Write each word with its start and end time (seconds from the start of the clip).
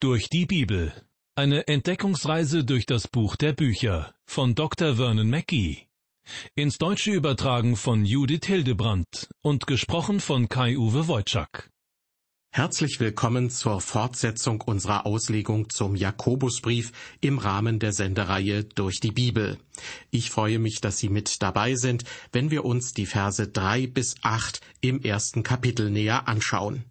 Durch 0.00 0.28
die 0.28 0.46
Bibel. 0.46 0.92
Eine 1.34 1.66
Entdeckungsreise 1.66 2.64
durch 2.64 2.86
das 2.86 3.08
Buch 3.08 3.34
der 3.34 3.52
Bücher 3.52 4.14
von 4.26 4.54
Dr. 4.54 4.94
Vernon 4.94 5.28
Mackey. 5.28 5.88
Ins 6.54 6.78
Deutsche 6.78 7.10
übertragen 7.10 7.74
von 7.74 8.04
Judith 8.04 8.46
Hildebrandt 8.46 9.28
und 9.42 9.66
gesprochen 9.66 10.20
von 10.20 10.48
Kai-Uwe 10.48 11.08
Wojczak. 11.08 11.72
Herzlich 12.52 13.00
willkommen 13.00 13.50
zur 13.50 13.80
Fortsetzung 13.80 14.60
unserer 14.60 15.04
Auslegung 15.04 15.68
zum 15.68 15.96
Jakobusbrief 15.96 16.92
im 17.20 17.38
Rahmen 17.38 17.80
der 17.80 17.92
Sendereihe 17.92 18.62
Durch 18.62 19.00
die 19.00 19.10
Bibel. 19.10 19.58
Ich 20.12 20.30
freue 20.30 20.60
mich, 20.60 20.80
dass 20.80 20.98
Sie 20.98 21.08
mit 21.08 21.42
dabei 21.42 21.74
sind, 21.74 22.04
wenn 22.30 22.52
wir 22.52 22.64
uns 22.64 22.92
die 22.92 23.06
Verse 23.06 23.48
drei 23.48 23.88
bis 23.88 24.14
acht 24.22 24.60
im 24.80 25.02
ersten 25.02 25.42
Kapitel 25.42 25.90
näher 25.90 26.28
anschauen. 26.28 26.84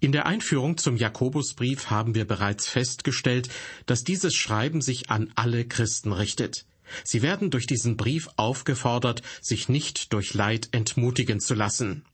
In 0.00 0.12
der 0.12 0.26
Einführung 0.26 0.78
zum 0.78 0.96
Jakobusbrief 0.96 1.90
haben 1.90 2.14
wir 2.14 2.24
bereits 2.24 2.68
festgestellt, 2.68 3.48
dass 3.86 4.04
dieses 4.04 4.34
Schreiben 4.34 4.80
sich 4.80 5.10
an 5.10 5.32
alle 5.34 5.66
Christen 5.66 6.12
richtet. 6.12 6.66
Sie 7.04 7.20
werden 7.20 7.50
durch 7.50 7.66
diesen 7.66 7.96
Brief 7.96 8.28
aufgefordert, 8.36 9.22
sich 9.40 9.68
nicht 9.68 10.12
durch 10.12 10.34
Leid 10.34 10.68
entmutigen 10.70 11.40
zu 11.40 11.54
lassen. 11.54 12.04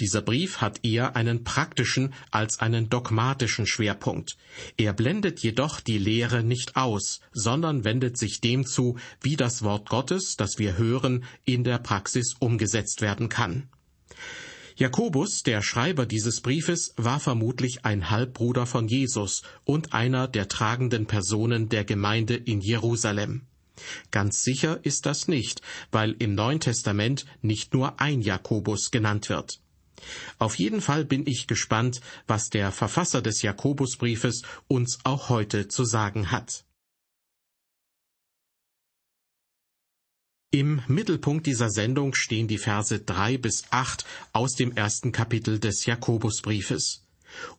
Dieser 0.00 0.20
Brief 0.20 0.60
hat 0.60 0.84
eher 0.84 1.14
einen 1.14 1.44
praktischen 1.44 2.12
als 2.32 2.58
einen 2.58 2.90
dogmatischen 2.90 3.66
Schwerpunkt. 3.66 4.36
Er 4.76 4.92
blendet 4.92 5.40
jedoch 5.40 5.80
die 5.80 5.98
Lehre 5.98 6.42
nicht 6.42 6.74
aus, 6.74 7.20
sondern 7.32 7.84
wendet 7.84 8.18
sich 8.18 8.40
dem 8.40 8.66
zu, 8.66 8.98
wie 9.20 9.36
das 9.36 9.62
Wort 9.62 9.88
Gottes, 9.88 10.34
das 10.36 10.58
wir 10.58 10.76
hören, 10.76 11.24
in 11.44 11.62
der 11.62 11.78
Praxis 11.78 12.34
umgesetzt 12.40 13.00
werden 13.00 13.28
kann. 13.28 13.68
Jakobus, 14.80 15.42
der 15.42 15.60
Schreiber 15.60 16.06
dieses 16.06 16.40
Briefes, 16.40 16.94
war 16.96 17.20
vermutlich 17.20 17.84
ein 17.84 18.08
Halbbruder 18.08 18.64
von 18.64 18.88
Jesus 18.88 19.42
und 19.64 19.92
einer 19.92 20.26
der 20.26 20.48
tragenden 20.48 21.04
Personen 21.04 21.68
der 21.68 21.84
Gemeinde 21.84 22.34
in 22.34 22.62
Jerusalem. 22.62 23.42
Ganz 24.10 24.42
sicher 24.42 24.80
ist 24.82 25.04
das 25.04 25.28
nicht, 25.28 25.60
weil 25.90 26.16
im 26.18 26.34
Neuen 26.34 26.60
Testament 26.60 27.26
nicht 27.42 27.74
nur 27.74 28.00
ein 28.00 28.22
Jakobus 28.22 28.90
genannt 28.90 29.28
wird. 29.28 29.60
Auf 30.38 30.54
jeden 30.54 30.80
Fall 30.80 31.04
bin 31.04 31.26
ich 31.26 31.46
gespannt, 31.46 32.00
was 32.26 32.48
der 32.48 32.72
Verfasser 32.72 33.20
des 33.20 33.42
Jakobusbriefes 33.42 34.44
uns 34.66 35.00
auch 35.04 35.28
heute 35.28 35.68
zu 35.68 35.84
sagen 35.84 36.30
hat. 36.30 36.64
Im 40.52 40.82
Mittelpunkt 40.88 41.46
dieser 41.46 41.70
Sendung 41.70 42.12
stehen 42.12 42.48
die 42.48 42.58
Verse 42.58 42.98
drei 42.98 43.38
bis 43.38 43.62
acht 43.70 44.04
aus 44.32 44.56
dem 44.56 44.72
ersten 44.72 45.12
Kapitel 45.12 45.60
des 45.60 45.86
Jakobusbriefes. 45.86 47.04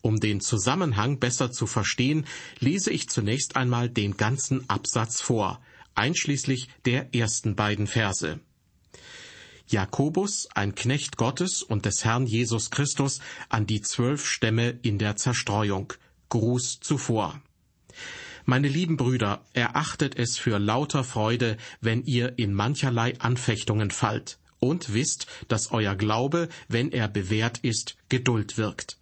Um 0.02 0.20
den 0.20 0.42
Zusammenhang 0.42 1.17
besser 1.17 1.53
zu 1.53 1.67
verstehen, 1.67 2.25
lese 2.59 2.92
ich 2.92 3.08
zunächst 3.08 3.56
einmal 3.56 3.89
den 3.89 4.17
ganzen 4.17 4.70
Absatz 4.70 5.22
vor, 5.22 5.61
einschließlich 5.95 6.67
der 6.83 7.16
ersten 7.16 7.56
beiden 7.56 7.88
Verse. 7.88 8.42
Jakobus, 9.67 10.50
ein 10.53 10.76
Knecht 10.76 11.16
Gottes 11.16 11.64
und 11.64 11.86
des 11.86 12.03
Herrn 12.03 12.26
Jesus 12.26 12.72
Christus, 12.72 13.22
an 13.48 13.66
die 13.66 13.81
zwölf 13.81 14.26
Stämme 14.26 14.78
in 14.81 14.98
der 14.98 15.16
Zerstreuung. 15.16 15.94
Gruß 16.28 16.81
zuvor. 16.81 17.42
Meine 18.45 18.67
lieben 18.67 18.97
Brüder, 18.97 19.45
erachtet 19.53 20.17
es 20.17 20.38
für 20.38 20.58
lauter 20.58 21.03
Freude, 21.03 21.58
wenn 21.80 22.03
ihr 22.03 22.38
in 22.38 22.53
mancherlei 22.53 23.20
Anfechtungen 23.20 23.92
fallt, 23.92 24.39
und 24.59 24.94
wisst, 24.94 25.28
dass 25.48 25.72
euer 25.72 25.95
Glaube, 25.95 26.50
wenn 26.67 26.92
er 26.92 27.08
bewährt 27.08 27.59
ist, 27.59 27.98
Geduld 28.09 28.58
wirkt. 28.58 28.98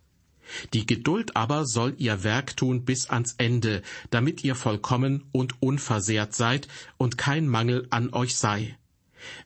Die 0.73 0.85
Geduld 0.85 1.35
aber 1.35 1.65
soll 1.65 1.93
ihr 1.97 2.23
Werk 2.23 2.57
tun 2.57 2.83
bis 2.85 3.09
ans 3.09 3.35
Ende, 3.37 3.83
damit 4.09 4.43
ihr 4.43 4.55
vollkommen 4.55 5.25
und 5.31 5.61
unversehrt 5.61 6.33
seid 6.33 6.67
und 6.97 7.17
kein 7.17 7.47
Mangel 7.47 7.87
an 7.91 8.13
euch 8.13 8.35
sei. 8.35 8.77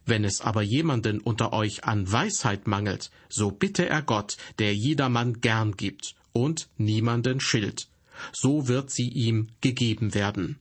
Wenn 0.05 0.23
es 0.23 0.41
aber 0.41 0.61
jemanden 0.61 1.19
unter 1.19 1.51
euch 1.51 1.83
an 1.83 2.09
Weisheit 2.11 2.67
mangelt, 2.67 3.11
so 3.27 3.51
bitte 3.51 3.89
er 3.89 4.01
Gott, 4.01 4.37
der 4.59 4.75
jedermann 4.75 5.41
gern 5.41 5.75
gibt 5.75 6.15
und 6.31 6.69
niemanden 6.77 7.39
schilt, 7.39 7.87
so 8.31 8.67
wird 8.67 8.91
sie 8.91 9.09
ihm 9.09 9.49
gegeben 9.61 10.13
werden. 10.13 10.59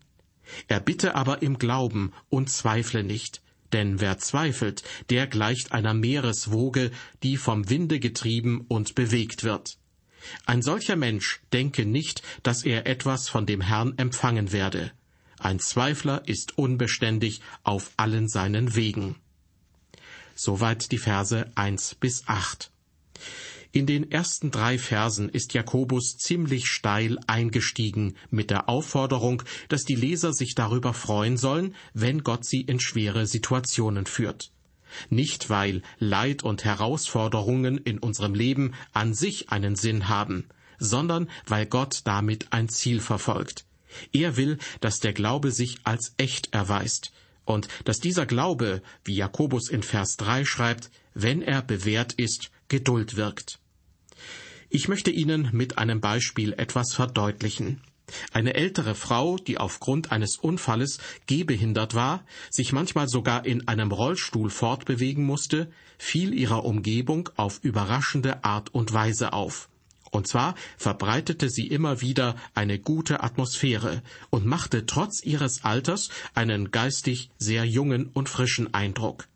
Er 0.68 0.80
bitte 0.80 1.14
aber 1.14 1.42
im 1.42 1.58
Glauben 1.58 2.12
und 2.28 2.50
zweifle 2.50 3.04
nicht, 3.04 3.42
denn 3.72 4.00
wer 4.00 4.18
zweifelt, 4.18 4.82
der 5.10 5.26
gleicht 5.26 5.72
einer 5.72 5.94
Meereswoge, 5.94 6.90
die 7.22 7.36
vom 7.36 7.70
Winde 7.70 8.00
getrieben 8.00 8.64
und 8.68 8.94
bewegt 8.94 9.44
wird. 9.44 9.78
Ein 10.46 10.62
solcher 10.62 10.96
Mensch 10.96 11.40
denke 11.52 11.84
nicht, 11.84 12.22
dass 12.42 12.64
er 12.64 12.86
etwas 12.86 13.28
von 13.28 13.46
dem 13.46 13.60
Herrn 13.60 13.98
empfangen 13.98 14.52
werde. 14.52 14.92
Ein 15.38 15.58
Zweifler 15.58 16.22
ist 16.28 16.56
unbeständig 16.58 17.40
auf 17.64 17.90
allen 17.96 18.28
seinen 18.28 18.76
Wegen. 18.76 19.16
Soweit 20.34 20.92
die 20.92 20.98
Verse 20.98 21.50
eins 21.56 21.94
bis 21.96 22.22
acht. 22.26 22.70
In 23.74 23.86
den 23.86 24.10
ersten 24.10 24.50
drei 24.50 24.76
Versen 24.76 25.30
ist 25.30 25.54
Jakobus 25.54 26.18
ziemlich 26.18 26.66
steil 26.66 27.18
eingestiegen 27.26 28.16
mit 28.30 28.50
der 28.50 28.68
Aufforderung, 28.68 29.42
dass 29.70 29.84
die 29.84 29.94
Leser 29.94 30.34
sich 30.34 30.54
darüber 30.54 30.92
freuen 30.92 31.38
sollen, 31.38 31.74
wenn 31.94 32.22
Gott 32.22 32.44
sie 32.44 32.60
in 32.60 32.80
schwere 32.80 33.26
Situationen 33.26 34.04
führt. 34.04 34.52
Nicht 35.08 35.48
weil 35.48 35.80
Leid 35.98 36.42
und 36.42 36.66
Herausforderungen 36.66 37.78
in 37.78 37.98
unserem 37.98 38.34
Leben 38.34 38.74
an 38.92 39.14
sich 39.14 39.48
einen 39.48 39.74
Sinn 39.74 40.10
haben, 40.10 40.44
sondern 40.78 41.30
weil 41.46 41.64
Gott 41.64 42.02
damit 42.04 42.52
ein 42.52 42.68
Ziel 42.68 43.00
verfolgt. 43.00 43.64
Er 44.12 44.36
will, 44.36 44.58
dass 44.82 45.00
der 45.00 45.14
Glaube 45.14 45.50
sich 45.50 45.78
als 45.84 46.12
echt 46.18 46.52
erweist 46.52 47.10
und 47.46 47.68
dass 47.86 48.00
dieser 48.00 48.26
Glaube, 48.26 48.82
wie 49.02 49.14
Jakobus 49.14 49.70
in 49.70 49.82
Vers 49.82 50.18
3 50.18 50.44
schreibt, 50.44 50.90
wenn 51.14 51.40
er 51.40 51.62
bewährt 51.62 52.12
ist, 52.12 52.50
Geduld 52.68 53.16
wirkt. 53.16 53.61
Ich 54.74 54.88
möchte 54.88 55.10
Ihnen 55.10 55.50
mit 55.52 55.76
einem 55.76 56.00
Beispiel 56.00 56.54
etwas 56.54 56.94
verdeutlichen. 56.94 57.82
Eine 58.32 58.54
ältere 58.54 58.94
Frau, 58.94 59.36
die 59.36 59.58
aufgrund 59.58 60.10
eines 60.12 60.36
Unfalles 60.38 60.96
gehbehindert 61.26 61.92
war, 61.92 62.24
sich 62.48 62.72
manchmal 62.72 63.06
sogar 63.06 63.44
in 63.44 63.68
einem 63.68 63.92
Rollstuhl 63.92 64.48
fortbewegen 64.48 65.26
musste, 65.26 65.70
fiel 65.98 66.32
ihrer 66.32 66.64
Umgebung 66.64 67.28
auf 67.36 67.60
überraschende 67.62 68.44
Art 68.44 68.74
und 68.74 68.94
Weise 68.94 69.34
auf. 69.34 69.68
Und 70.10 70.26
zwar 70.26 70.54
verbreitete 70.78 71.50
sie 71.50 71.66
immer 71.66 72.00
wieder 72.00 72.34
eine 72.54 72.78
gute 72.78 73.22
Atmosphäre 73.22 74.02
und 74.30 74.46
machte 74.46 74.86
trotz 74.86 75.22
ihres 75.22 75.64
Alters 75.64 76.08
einen 76.32 76.70
geistig 76.70 77.28
sehr 77.36 77.66
jungen 77.66 78.06
und 78.06 78.30
frischen 78.30 78.72
Eindruck. 78.72 79.28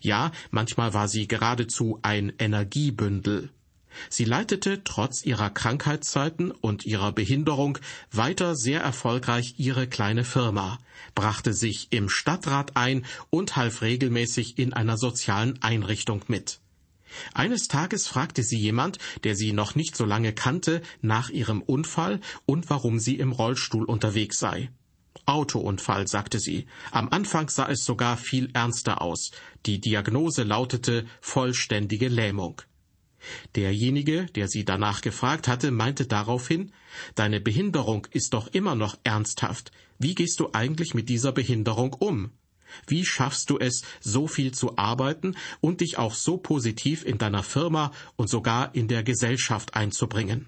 Ja, 0.00 0.32
manchmal 0.50 0.94
war 0.94 1.06
sie 1.06 1.28
geradezu 1.28 2.00
ein 2.02 2.32
Energiebündel. 2.40 3.50
Sie 4.08 4.24
leitete 4.24 4.82
trotz 4.84 5.24
ihrer 5.24 5.50
Krankheitszeiten 5.50 6.50
und 6.50 6.86
ihrer 6.86 7.12
Behinderung 7.12 7.78
weiter 8.10 8.56
sehr 8.56 8.80
erfolgreich 8.80 9.54
ihre 9.58 9.86
kleine 9.86 10.24
Firma, 10.24 10.78
brachte 11.14 11.52
sich 11.52 11.88
im 11.90 12.08
Stadtrat 12.08 12.76
ein 12.76 13.04
und 13.30 13.56
half 13.56 13.82
regelmäßig 13.82 14.58
in 14.58 14.72
einer 14.72 14.96
sozialen 14.96 15.62
Einrichtung 15.62 16.22
mit. 16.28 16.60
Eines 17.34 17.68
Tages 17.68 18.06
fragte 18.06 18.42
sie 18.42 18.58
jemand, 18.58 18.98
der 19.24 19.34
sie 19.34 19.52
noch 19.52 19.74
nicht 19.74 19.96
so 19.96 20.04
lange 20.04 20.32
kannte, 20.32 20.82
nach 21.02 21.28
ihrem 21.30 21.60
Unfall 21.60 22.20
und 22.46 22.70
warum 22.70 22.98
sie 22.98 23.16
im 23.16 23.32
Rollstuhl 23.32 23.84
unterwegs 23.84 24.38
sei. 24.38 24.70
Autounfall, 25.26 26.06
sagte 26.06 26.38
sie. 26.38 26.66
Am 26.92 27.08
Anfang 27.10 27.48
sah 27.48 27.68
es 27.68 27.84
sogar 27.84 28.16
viel 28.16 28.50
ernster 28.52 29.02
aus. 29.02 29.32
Die 29.66 29.80
Diagnose 29.80 30.44
lautete 30.44 31.06
vollständige 31.20 32.08
Lähmung. 32.08 32.62
Derjenige, 33.54 34.26
der 34.34 34.48
sie 34.48 34.64
danach 34.64 35.02
gefragt 35.02 35.48
hatte, 35.48 35.70
meinte 35.70 36.06
daraufhin, 36.06 36.72
Deine 37.14 37.40
Behinderung 37.40 38.06
ist 38.10 38.34
doch 38.34 38.48
immer 38.48 38.74
noch 38.74 38.98
ernsthaft. 39.04 39.72
Wie 39.98 40.14
gehst 40.14 40.40
du 40.40 40.50
eigentlich 40.52 40.94
mit 40.94 41.08
dieser 41.08 41.32
Behinderung 41.32 41.92
um? 41.92 42.30
Wie 42.86 43.04
schaffst 43.04 43.50
du 43.50 43.58
es, 43.58 43.82
so 44.00 44.28
viel 44.28 44.52
zu 44.52 44.78
arbeiten 44.78 45.36
und 45.60 45.80
dich 45.80 45.98
auch 45.98 46.14
so 46.14 46.36
positiv 46.36 47.04
in 47.04 47.18
deiner 47.18 47.42
Firma 47.42 47.92
und 48.16 48.28
sogar 48.28 48.74
in 48.74 48.88
der 48.88 49.02
Gesellschaft 49.02 49.74
einzubringen? 49.74 50.46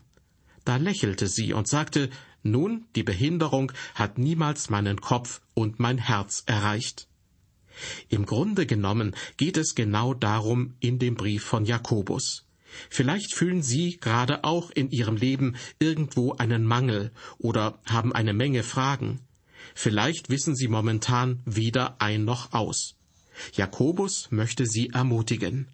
Da 0.64 0.76
lächelte 0.76 1.26
sie 1.26 1.52
und 1.52 1.66
sagte, 1.66 2.10
nun, 2.44 2.86
die 2.94 3.02
Behinderung 3.02 3.72
hat 3.94 4.19
niemals 4.19 4.70
meinen 4.70 5.00
Kopf 5.00 5.40
und 5.54 5.80
mein 5.80 5.98
Herz 5.98 6.44
erreicht. 6.46 7.08
Im 8.08 8.26
Grunde 8.26 8.66
genommen 8.66 9.16
geht 9.36 9.56
es 9.56 9.74
genau 9.74 10.14
darum 10.14 10.74
in 10.80 10.98
dem 10.98 11.14
Brief 11.14 11.44
von 11.44 11.64
Jakobus. 11.64 12.44
Vielleicht 12.90 13.34
fühlen 13.34 13.62
Sie 13.62 13.98
gerade 14.00 14.44
auch 14.44 14.70
in 14.70 14.90
Ihrem 14.90 15.16
Leben 15.16 15.56
irgendwo 15.78 16.32
einen 16.32 16.64
Mangel 16.64 17.12
oder 17.38 17.80
haben 17.84 18.12
eine 18.12 18.32
Menge 18.32 18.62
Fragen. 18.62 19.20
Vielleicht 19.74 20.28
wissen 20.30 20.54
Sie 20.54 20.69
momentan 20.69 21.40
weder 21.44 22.00
ein 22.00 22.24
noch 22.24 22.52
aus. 22.52 22.96
Jakobus 23.54 24.28
möchte 24.30 24.66
Sie 24.66 24.90
ermutigen. 24.90 25.69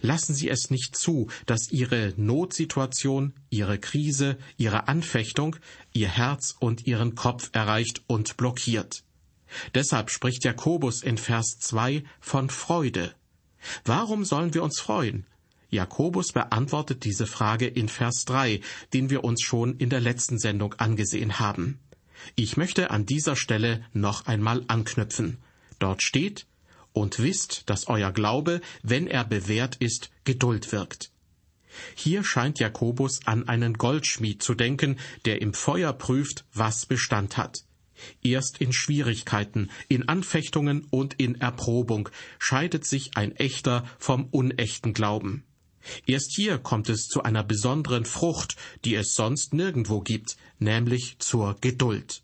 Lassen 0.00 0.34
Sie 0.34 0.48
es 0.48 0.70
nicht 0.70 0.96
zu, 0.96 1.28
dass 1.44 1.70
Ihre 1.70 2.14
Notsituation, 2.16 3.34
Ihre 3.50 3.78
Krise, 3.78 4.38
Ihre 4.56 4.88
Anfechtung 4.88 5.56
Ihr 5.92 6.08
Herz 6.08 6.56
und 6.58 6.86
Ihren 6.86 7.14
Kopf 7.14 7.50
erreicht 7.52 8.02
und 8.06 8.36
blockiert. 8.36 9.02
Deshalb 9.74 10.10
spricht 10.10 10.44
Jakobus 10.44 11.02
in 11.02 11.18
Vers 11.18 11.58
2 11.60 12.04
von 12.20 12.50
Freude. 12.50 13.14
Warum 13.84 14.24
sollen 14.24 14.54
wir 14.54 14.62
uns 14.62 14.80
freuen? 14.80 15.26
Jakobus 15.68 16.32
beantwortet 16.32 17.04
diese 17.04 17.26
Frage 17.26 17.66
in 17.66 17.88
Vers 17.88 18.24
3, 18.26 18.60
den 18.92 19.10
wir 19.10 19.24
uns 19.24 19.42
schon 19.42 19.76
in 19.78 19.90
der 19.90 20.00
letzten 20.00 20.38
Sendung 20.38 20.74
angesehen 20.74 21.38
haben. 21.38 21.80
Ich 22.34 22.56
möchte 22.56 22.90
an 22.90 23.06
dieser 23.06 23.36
Stelle 23.36 23.84
noch 23.92 24.26
einmal 24.26 24.64
anknüpfen. 24.68 25.38
Dort 25.78 26.02
steht, 26.02 26.46
und 26.92 27.18
wisst, 27.18 27.64
dass 27.66 27.88
euer 27.88 28.10
Glaube, 28.10 28.62
wenn 28.82 29.06
er 29.06 29.24
bewährt 29.24 29.76
ist, 29.76 30.10
Geduld 30.24 30.72
wirkt. 30.72 31.10
Hier 31.94 32.24
scheint 32.24 32.58
Jakobus 32.58 33.20
an 33.26 33.48
einen 33.48 33.74
Goldschmied 33.74 34.42
zu 34.42 34.54
denken, 34.54 34.98
der 35.26 35.42
im 35.42 35.52
Feuer 35.52 35.92
prüft, 35.92 36.46
was 36.54 36.86
Bestand 36.86 37.36
hat. 37.36 37.64
Erst 38.22 38.60
in 38.60 38.72
Schwierigkeiten, 38.72 39.70
in 39.88 40.08
Anfechtungen 40.08 40.86
und 40.90 41.14
in 41.14 41.40
Erprobung 41.40 42.08
scheidet 42.38 42.86
sich 42.86 43.16
ein 43.16 43.32
echter 43.36 43.84
vom 43.98 44.26
unechten 44.30 44.94
Glauben. 44.94 45.44
Erst 46.06 46.34
hier 46.34 46.58
kommt 46.58 46.88
es 46.88 47.08
zu 47.08 47.22
einer 47.22 47.44
besonderen 47.44 48.04
Frucht, 48.04 48.56
die 48.84 48.94
es 48.94 49.14
sonst 49.14 49.54
nirgendwo 49.54 50.00
gibt, 50.00 50.36
nämlich 50.58 51.18
zur 51.18 51.56
Geduld. 51.60 52.22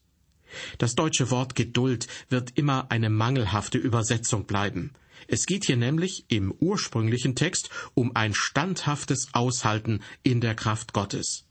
Das 0.78 0.94
deutsche 0.94 1.30
Wort 1.30 1.54
Geduld 1.54 2.06
wird 2.28 2.52
immer 2.56 2.90
eine 2.90 3.10
mangelhafte 3.10 3.78
Übersetzung 3.78 4.44
bleiben. 4.44 4.92
Es 5.28 5.46
geht 5.46 5.64
hier 5.64 5.76
nämlich 5.76 6.24
im 6.28 6.52
ursprünglichen 6.52 7.34
Text 7.34 7.70
um 7.94 8.14
ein 8.16 8.34
standhaftes 8.34 9.28
Aushalten 9.32 10.02
in 10.22 10.40
der 10.40 10.54
Kraft 10.54 10.92
Gottes. 10.92 11.44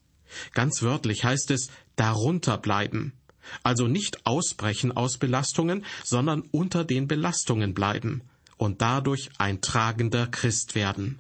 Ganz 0.54 0.82
wörtlich 0.82 1.24
heißt 1.24 1.52
es 1.52 1.70
darunter 1.96 2.58
bleiben. 2.58 3.14
Also 3.64 3.88
nicht 3.88 4.26
ausbrechen 4.26 4.92
aus 4.92 5.18
Belastungen, 5.18 5.86
sondern 6.04 6.42
unter 6.52 6.84
den 6.84 7.08
Belastungen 7.08 7.74
bleiben 7.74 8.22
und 8.58 8.82
dadurch 8.82 9.30
ein 9.40 9.62
tragender 9.62 10.28
Christ 10.28 10.76
werden. 10.76 11.20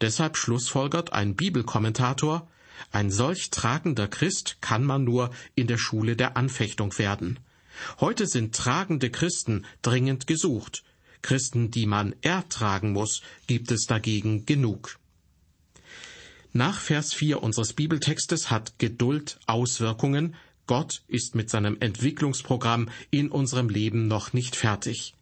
Deshalb 0.00 0.36
schlussfolgert 0.36 1.12
ein 1.12 1.34
Bibelkommentator, 1.36 2.48
ein 2.92 3.10
solch 3.10 3.50
tragender 3.50 4.08
Christ 4.08 4.58
kann 4.60 4.84
man 4.84 5.04
nur 5.04 5.30
in 5.54 5.66
der 5.66 5.78
Schule 5.78 6.16
der 6.16 6.36
Anfechtung 6.36 6.96
werden. 6.98 7.38
Heute 8.00 8.26
sind 8.26 8.54
tragende 8.54 9.10
Christen 9.10 9.66
dringend 9.82 10.26
gesucht. 10.26 10.82
Christen, 11.22 11.70
die 11.70 11.86
man 11.86 12.14
ertragen 12.22 12.92
muss, 12.92 13.22
gibt 13.46 13.70
es 13.70 13.86
dagegen 13.86 14.46
genug. 14.46 14.98
Nach 16.52 16.80
Vers 16.80 17.12
4 17.12 17.42
unseres 17.42 17.74
Bibeltextes 17.74 18.50
hat 18.50 18.78
Geduld 18.78 19.38
Auswirkungen. 19.46 20.36
Gott 20.66 21.02
ist 21.06 21.34
mit 21.34 21.50
seinem 21.50 21.76
Entwicklungsprogramm 21.80 22.88
in 23.10 23.30
unserem 23.30 23.68
Leben 23.68 24.08
noch 24.08 24.32
nicht 24.32 24.56
fertig. 24.56 25.14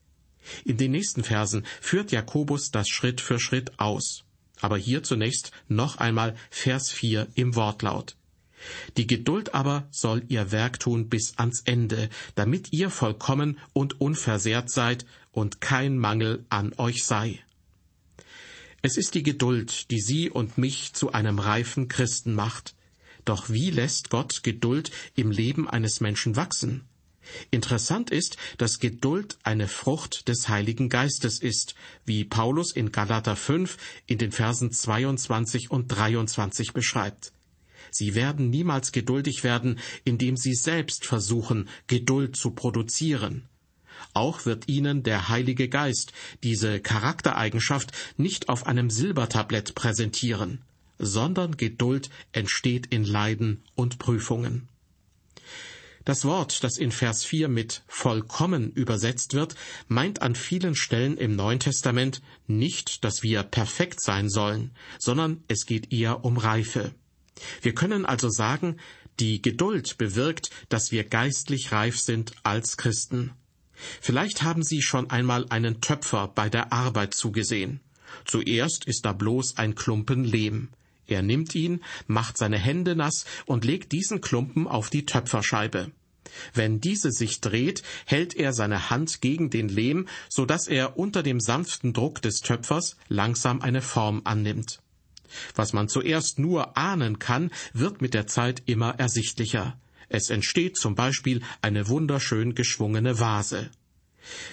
In 0.64 0.76
den 0.76 0.92
nächsten 0.92 1.24
Versen 1.24 1.64
führt 1.80 2.12
Jakobus 2.12 2.70
das 2.70 2.88
Schritt 2.88 3.20
für 3.20 3.40
Schritt 3.40 3.78
aus. 3.80 4.24
Aber 4.60 4.76
hier 4.76 5.02
zunächst 5.02 5.52
noch 5.68 5.96
einmal 5.96 6.36
Vers 6.50 6.90
4 6.90 7.28
im 7.34 7.54
Wortlaut. 7.54 8.16
Die 8.96 9.06
Geduld 9.06 9.54
aber 9.54 9.86
soll 9.90 10.22
ihr 10.28 10.52
Werk 10.52 10.80
tun 10.80 11.08
bis 11.08 11.38
ans 11.38 11.62
Ende, 11.64 12.08
damit 12.34 12.72
ihr 12.72 12.90
vollkommen 12.90 13.58
und 13.72 14.00
unversehrt 14.00 14.70
seid 14.70 15.04
und 15.32 15.60
kein 15.60 15.98
Mangel 15.98 16.44
an 16.48 16.72
euch 16.78 17.04
sei. 17.04 17.44
Es 18.82 18.96
ist 18.96 19.14
die 19.14 19.22
Geduld, 19.22 19.90
die 19.90 20.00
Sie 20.00 20.30
und 20.30 20.58
mich 20.58 20.92
zu 20.92 21.12
einem 21.12 21.38
reifen 21.38 21.88
Christen 21.88 22.34
macht. 22.34 22.74
Doch 23.24 23.48
wie 23.48 23.70
lässt 23.70 24.10
Gott 24.10 24.42
Geduld 24.42 24.90
im 25.14 25.30
Leben 25.30 25.68
eines 25.68 26.00
Menschen 26.00 26.36
wachsen? 26.36 26.84
Interessant 27.50 28.10
ist, 28.10 28.36
dass 28.58 28.78
Geduld 28.78 29.38
eine 29.42 29.68
Frucht 29.68 30.28
des 30.28 30.48
Heiligen 30.48 30.88
Geistes 30.88 31.40
ist, 31.40 31.74
wie 32.04 32.24
Paulus 32.24 32.72
in 32.72 32.92
Galater 32.92 33.36
5 33.36 33.76
in 34.06 34.18
den 34.18 34.32
Versen 34.32 34.72
22 34.72 35.70
und 35.70 35.88
23 35.88 36.72
beschreibt. 36.72 37.32
Sie 37.90 38.14
werden 38.14 38.50
niemals 38.50 38.92
geduldig 38.92 39.44
werden, 39.44 39.78
indem 40.04 40.36
sie 40.36 40.54
selbst 40.54 41.06
versuchen, 41.06 41.68
Geduld 41.86 42.36
zu 42.36 42.50
produzieren. 42.50 43.48
Auch 44.12 44.46
wird 44.46 44.68
ihnen 44.68 45.02
der 45.02 45.28
Heilige 45.28 45.68
Geist 45.68 46.12
diese 46.42 46.80
Charaktereigenschaft 46.80 47.92
nicht 48.16 48.48
auf 48.48 48.66
einem 48.66 48.90
Silbertablett 48.90 49.74
präsentieren, 49.74 50.62
sondern 50.98 51.56
Geduld 51.56 52.10
entsteht 52.32 52.86
in 52.86 53.04
Leiden 53.04 53.62
und 53.74 53.98
Prüfungen. 53.98 54.68
Das 56.04 56.26
Wort, 56.26 56.62
das 56.62 56.76
in 56.76 56.92
Vers 56.92 57.24
4 57.24 57.48
mit 57.48 57.82
vollkommen 57.86 58.70
übersetzt 58.72 59.32
wird, 59.32 59.54
meint 59.88 60.20
an 60.20 60.34
vielen 60.34 60.74
Stellen 60.74 61.16
im 61.16 61.34
Neuen 61.34 61.60
Testament 61.60 62.20
nicht, 62.46 63.04
dass 63.04 63.22
wir 63.22 63.42
perfekt 63.42 64.02
sein 64.02 64.28
sollen, 64.28 64.72
sondern 64.98 65.42
es 65.48 65.64
geht 65.64 65.92
eher 65.92 66.24
um 66.24 66.36
Reife. 66.36 66.94
Wir 67.62 67.74
können 67.74 68.04
also 68.04 68.28
sagen, 68.28 68.76
die 69.18 69.40
Geduld 69.40 69.96
bewirkt, 69.96 70.50
dass 70.68 70.92
wir 70.92 71.04
geistlich 71.04 71.72
reif 71.72 71.98
sind 71.98 72.34
als 72.42 72.76
Christen. 72.76 73.32
Vielleicht 74.00 74.42
haben 74.42 74.62
Sie 74.62 74.82
schon 74.82 75.10
einmal 75.10 75.46
einen 75.48 75.80
Töpfer 75.80 76.28
bei 76.28 76.48
der 76.48 76.72
Arbeit 76.72 77.14
zugesehen. 77.14 77.80
Zuerst 78.24 78.84
ist 78.84 79.04
da 79.04 79.12
bloß 79.12 79.56
ein 79.56 79.74
Klumpen 79.74 80.24
Lehm. 80.24 80.68
Er 81.06 81.22
nimmt 81.22 81.54
ihn, 81.54 81.82
macht 82.06 82.38
seine 82.38 82.58
Hände 82.58 82.96
nass 82.96 83.24
und 83.46 83.64
legt 83.64 83.92
diesen 83.92 84.20
Klumpen 84.20 84.66
auf 84.66 84.90
die 84.90 85.06
Töpferscheibe. 85.06 85.90
Wenn 86.52 86.80
diese 86.80 87.10
sich 87.10 87.40
dreht, 87.40 87.82
hält 88.06 88.34
er 88.34 88.52
seine 88.52 88.90
Hand 88.90 89.20
gegen 89.20 89.50
den 89.50 89.68
Lehm, 89.68 90.08
so 90.28 90.46
dass 90.46 90.66
er 90.66 90.98
unter 90.98 91.22
dem 91.22 91.40
sanften 91.40 91.92
Druck 91.92 92.22
des 92.22 92.40
Töpfers 92.40 92.96
langsam 93.08 93.60
eine 93.60 93.82
Form 93.82 94.22
annimmt. 94.24 94.80
Was 95.54 95.72
man 95.72 95.88
zuerst 95.88 96.38
nur 96.38 96.76
ahnen 96.76 97.18
kann, 97.18 97.50
wird 97.72 98.00
mit 98.00 98.14
der 98.14 98.26
Zeit 98.26 98.62
immer 98.66 98.98
ersichtlicher. 98.98 99.78
Es 100.08 100.30
entsteht 100.30 100.76
zum 100.76 100.94
Beispiel 100.94 101.42
eine 101.60 101.88
wunderschön 101.88 102.54
geschwungene 102.54 103.18
Vase. 103.18 103.70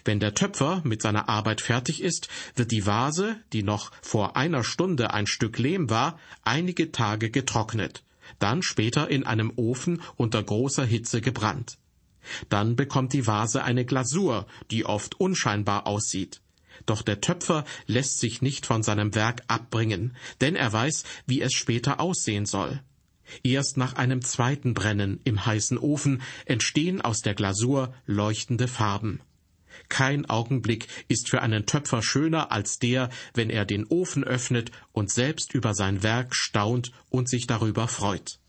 Wenn 0.05 0.19
der 0.19 0.33
Töpfer 0.33 0.81
mit 0.83 1.01
seiner 1.01 1.29
Arbeit 1.29 1.61
fertig 1.61 2.01
ist, 2.01 2.27
wird 2.55 2.71
die 2.71 2.85
Vase, 2.85 3.37
die 3.53 3.63
noch 3.63 3.91
vor 4.01 4.35
einer 4.35 4.63
Stunde 4.63 5.13
ein 5.13 5.27
Stück 5.27 5.57
Lehm 5.57 5.89
war, 5.89 6.19
einige 6.43 6.91
Tage 6.91 7.29
getrocknet, 7.29 8.03
dann 8.39 8.63
später 8.63 9.09
in 9.09 9.25
einem 9.25 9.51
Ofen 9.55 10.01
unter 10.15 10.41
großer 10.41 10.85
Hitze 10.85 11.21
gebrannt. 11.21 11.77
Dann 12.49 12.75
bekommt 12.75 13.13
die 13.13 13.25
Vase 13.25 13.63
eine 13.63 13.85
Glasur, 13.85 14.45
die 14.69 14.85
oft 14.85 15.19
unscheinbar 15.19 15.87
aussieht. 15.87 16.41
Doch 16.85 17.01
der 17.01 17.21
Töpfer 17.21 17.65
lässt 17.85 18.19
sich 18.19 18.41
nicht 18.41 18.65
von 18.65 18.83
seinem 18.83 19.13
Werk 19.15 19.43
abbringen, 19.47 20.15
denn 20.39 20.55
er 20.55 20.71
weiß, 20.71 21.03
wie 21.25 21.41
es 21.41 21.53
später 21.53 21.99
aussehen 21.99 22.45
soll. 22.45 22.81
Erst 23.43 23.77
nach 23.77 23.93
einem 23.93 24.21
zweiten 24.21 24.73
Brennen 24.73 25.19
im 25.23 25.45
heißen 25.45 25.77
Ofen 25.77 26.21
entstehen 26.45 27.01
aus 27.01 27.21
der 27.21 27.33
Glasur 27.33 27.93
leuchtende 28.05 28.67
Farben. 28.67 29.21
Kein 29.91 30.25
Augenblick 30.29 30.87
ist 31.09 31.29
für 31.29 31.41
einen 31.41 31.65
Töpfer 31.65 32.01
schöner 32.01 32.49
als 32.49 32.79
der, 32.79 33.09
wenn 33.33 33.49
er 33.49 33.65
den 33.65 33.85
Ofen 33.85 34.23
öffnet 34.23 34.71
und 34.93 35.11
selbst 35.11 35.53
über 35.53 35.73
sein 35.73 36.01
Werk 36.01 36.33
staunt 36.33 36.93
und 37.09 37.27
sich 37.27 37.45
darüber 37.45 37.89
freut. 37.89 38.39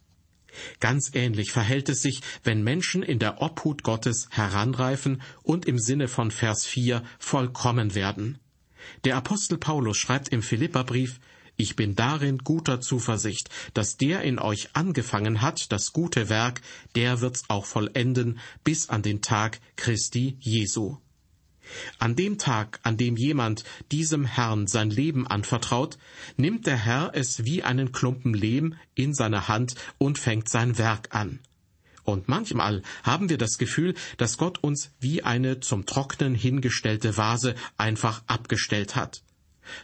Ganz 0.78 1.10
ähnlich 1.14 1.50
verhält 1.50 1.88
es 1.88 2.00
sich, 2.00 2.20
wenn 2.44 2.62
Menschen 2.62 3.02
in 3.02 3.18
der 3.18 3.42
Obhut 3.42 3.82
Gottes 3.82 4.28
heranreifen 4.30 5.20
und 5.42 5.66
im 5.66 5.80
Sinne 5.80 6.06
von 6.06 6.30
Vers 6.30 6.64
4 6.64 7.02
vollkommen 7.18 7.96
werden. 7.96 8.38
Der 9.02 9.16
Apostel 9.16 9.58
Paulus 9.58 9.98
schreibt 9.98 10.28
im 10.28 10.42
Philipperbrief, 10.42 11.18
ich 11.56 11.74
bin 11.74 11.96
darin 11.96 12.38
guter 12.38 12.80
Zuversicht, 12.80 13.50
dass 13.74 13.96
der 13.96 14.22
in 14.22 14.38
euch 14.38 14.70
angefangen 14.74 15.42
hat, 15.42 15.72
das 15.72 15.92
gute 15.92 16.28
Werk, 16.28 16.60
der 16.94 17.20
wird's 17.20 17.44
auch 17.48 17.66
vollenden 17.66 18.38
bis 18.62 18.88
an 18.88 19.02
den 19.02 19.22
Tag 19.22 19.60
Christi 19.74 20.36
Jesu. 20.38 20.98
An 21.98 22.16
dem 22.16 22.38
Tag, 22.38 22.80
an 22.82 22.96
dem 22.96 23.16
jemand 23.16 23.64
diesem 23.90 24.24
Herrn 24.24 24.66
sein 24.66 24.90
Leben 24.90 25.26
anvertraut, 25.26 25.98
nimmt 26.36 26.66
der 26.66 26.76
Herr 26.76 27.12
es 27.14 27.44
wie 27.44 27.62
einen 27.62 27.92
Klumpen 27.92 28.34
Lehm 28.34 28.74
in 28.94 29.14
seine 29.14 29.48
Hand 29.48 29.74
und 29.98 30.18
fängt 30.18 30.48
sein 30.48 30.78
Werk 30.78 31.14
an. 31.14 31.38
Und 32.04 32.28
manchmal 32.28 32.82
haben 33.04 33.28
wir 33.28 33.38
das 33.38 33.58
Gefühl, 33.58 33.94
dass 34.16 34.36
Gott 34.36 34.58
uns 34.58 34.90
wie 34.98 35.22
eine 35.22 35.60
zum 35.60 35.86
Trocknen 35.86 36.34
hingestellte 36.34 37.16
Vase 37.16 37.54
einfach 37.76 38.22
abgestellt 38.26 38.96
hat. 38.96 39.22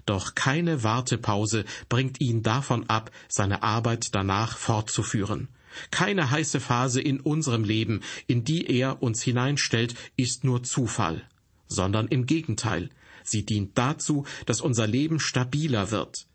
Doch 0.04 0.34
keine 0.34 0.82
Wartepause 0.82 1.64
bringt 1.88 2.20
ihn 2.20 2.42
davon 2.42 2.88
ab, 2.90 3.12
seine 3.28 3.62
Arbeit 3.62 4.14
danach 4.16 4.58
fortzuführen. 4.58 5.48
Keine 5.92 6.32
heiße 6.32 6.58
Phase 6.58 7.00
in 7.00 7.20
unserem 7.20 7.62
Leben, 7.62 8.00
in 8.26 8.42
die 8.42 8.66
er 8.66 9.00
uns 9.00 9.22
hineinstellt, 9.22 9.94
ist 10.16 10.42
nur 10.42 10.64
Zufall 10.64 11.24
sondern 11.68 12.08
im 12.08 12.26
Gegenteil. 12.26 12.90
Sie 13.24 13.44
dient 13.44 13.76
dazu, 13.76 14.24
dass 14.46 14.60
unser 14.60 14.86
Leben 14.86 15.20
stabiler 15.20 15.90
wird. 15.90 16.26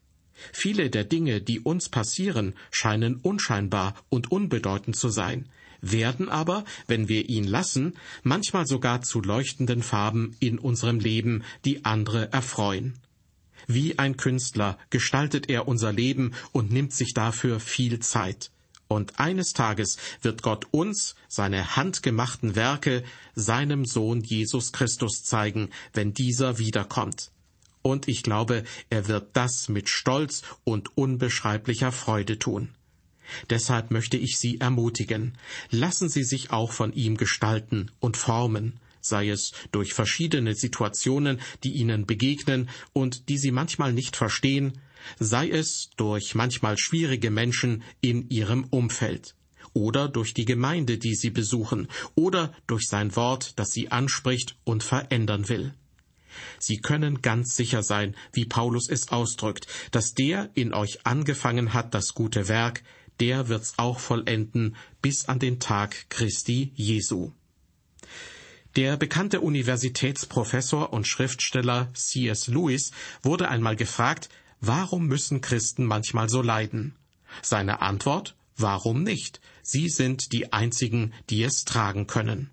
Viele 0.52 0.90
der 0.90 1.04
Dinge, 1.04 1.42
die 1.42 1.60
uns 1.60 1.90
passieren, 1.90 2.54
scheinen 2.72 3.18
unscheinbar 3.18 3.96
und 4.10 4.32
unbedeutend 4.32 4.96
zu 4.96 5.10
sein, 5.10 5.50
werden 5.82 6.30
aber, 6.30 6.64
wenn 6.88 7.10
wir 7.10 7.30
ihn 7.30 7.44
lassen, 7.44 7.96
manchmal 8.24 8.66
sogar 8.66 9.02
zu 9.02 9.22
leuchtenden 9.22 9.84
Farben 9.84 10.36
in 10.40 10.58
unserem 10.58 11.00
Leben, 11.00 11.44
die 11.66 11.86
andere 11.86 12.32
erfreuen. 12.32 12.94
Wie 13.68 14.00
ein 14.00 14.18
Künstler 14.18 14.78
gestaltet 14.90 15.50
er 15.50 15.68
unser 15.68 15.92
Leben 15.94 16.34
und 16.52 16.72
nimmt 16.72 16.94
sich 16.94 17.14
dafür 17.14 17.60
viel 17.60 18.00
Zeit. 18.00 18.52
Und 18.94 19.20
eines 19.20 19.54
Tages 19.54 19.98
wird 20.22 20.44
Gott 20.44 20.68
uns 20.70 21.16
seine 21.28 21.76
handgemachten 21.76 22.56
Werke 22.56 23.04
seinem 23.34 23.86
Sohn 23.86 24.22
Jesus 24.22 24.72
Christus 24.72 25.24
zeigen, 25.24 25.72
wenn 25.94 26.14
dieser 26.14 26.60
wiederkommt. 26.60 27.32
Und 27.82 28.08
ich 28.08 28.22
glaube, 28.22 28.64
er 28.92 29.08
wird 29.08 29.30
das 29.34 29.68
mit 29.68 29.90
Stolz 29.90 30.44
und 30.64 30.96
unbeschreiblicher 30.96 31.92
Freude 31.92 32.38
tun. 32.38 32.70
Deshalb 33.50 33.90
möchte 33.90 34.18
ich 34.18 34.38
Sie 34.38 34.60
ermutigen, 34.60 35.40
lassen 35.72 36.08
Sie 36.08 36.24
sich 36.24 36.52
auch 36.52 36.72
von 36.72 36.94
ihm 36.94 37.18
gestalten 37.18 37.90
und 38.00 38.16
formen, 38.16 38.80
sei 39.02 39.30
es 39.30 39.54
durch 39.72 39.96
verschiedene 39.96 40.54
Situationen, 40.54 41.42
die 41.64 41.72
Ihnen 41.72 42.06
begegnen 42.06 42.70
und 42.94 43.28
die 43.28 43.40
Sie 43.40 43.52
manchmal 43.52 43.92
nicht 43.92 44.16
verstehen, 44.16 44.74
sei 45.20 45.50
es 45.50 45.90
durch 45.98 46.36
manchmal 46.36 46.78
schwierige 46.78 47.32
Menschen 47.32 47.84
in 48.02 48.30
Ihrem 48.30 48.66
Umfeld 48.66 49.36
oder 49.74 50.08
durch 50.08 50.34
die 50.34 50.46
Gemeinde, 50.46 50.98
die 50.98 51.16
Sie 51.16 51.30
besuchen, 51.30 51.88
oder 52.16 52.54
durch 52.68 52.88
sein 52.88 53.16
Wort, 53.16 53.54
das 53.58 53.72
Sie 53.72 53.90
anspricht 53.90 54.56
und 54.64 54.84
verändern 54.84 55.50
will. 55.50 55.74
Sie 56.60 56.78
können 56.78 57.22
ganz 57.22 57.56
sicher 57.56 57.84
sein, 57.84 58.16
wie 58.32 58.46
Paulus 58.46 58.90
es 58.90 59.10
ausdrückt, 59.10 59.68
dass 59.92 60.14
der 60.14 60.50
in 60.56 60.74
euch 60.74 61.06
angefangen 61.06 61.74
hat 61.74 61.94
das 61.94 62.14
gute 62.14 62.48
Werk, 62.48 62.84
der 63.20 63.50
wird's 63.50 63.74
auch 63.78 64.00
vollenden 64.00 64.76
bis 65.02 65.26
an 65.26 65.40
den 65.40 65.60
Tag 65.60 66.10
Christi 66.10 66.72
Jesu. 66.76 67.32
Der 68.76 68.98
bekannte 68.98 69.42
Universitätsprofessor 69.42 70.92
und 70.92 71.08
Schriftsteller 71.08 71.94
C.S. 71.94 72.48
Lewis 72.48 72.92
wurde 73.22 73.50
einmal 73.50 73.76
gefragt, 73.76 74.30
warum 74.66 75.08
müssen 75.08 75.42
Christen 75.42 75.86
manchmal 75.86 76.30
so 76.30 76.42
leiden? 76.42 76.96
Seine 77.42 77.82
Antwort, 77.82 78.36
warum 78.56 79.04
nicht? 79.04 79.42
Sie 79.62 79.90
sind 79.90 80.32
die 80.32 80.54
einzigen, 80.54 81.14
die 81.30 81.44
es 81.44 81.66
tragen 81.66 82.08
können. 82.08 82.50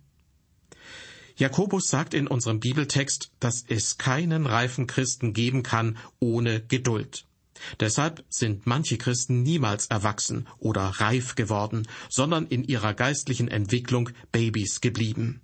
Jakobus 1.36 1.88
sagt 1.88 2.12
in 2.12 2.26
unserem 2.26 2.60
Bibeltext, 2.60 3.30
dass 3.40 3.64
es 3.66 3.96
keinen 3.96 4.46
reifen 4.46 4.86
Christen 4.86 5.32
geben 5.32 5.62
kann 5.62 5.96
ohne 6.18 6.60
Geduld. 6.60 7.26
Deshalb 7.78 8.24
sind 8.28 8.66
manche 8.66 8.98
Christen 8.98 9.42
niemals 9.42 9.86
erwachsen 9.86 10.48
oder 10.58 10.82
reif 10.82 11.34
geworden, 11.36 11.86
sondern 12.08 12.46
in 12.46 12.64
ihrer 12.64 12.94
geistlichen 12.94 13.48
Entwicklung 13.48 14.10
Babys 14.32 14.80
geblieben. 14.80 15.40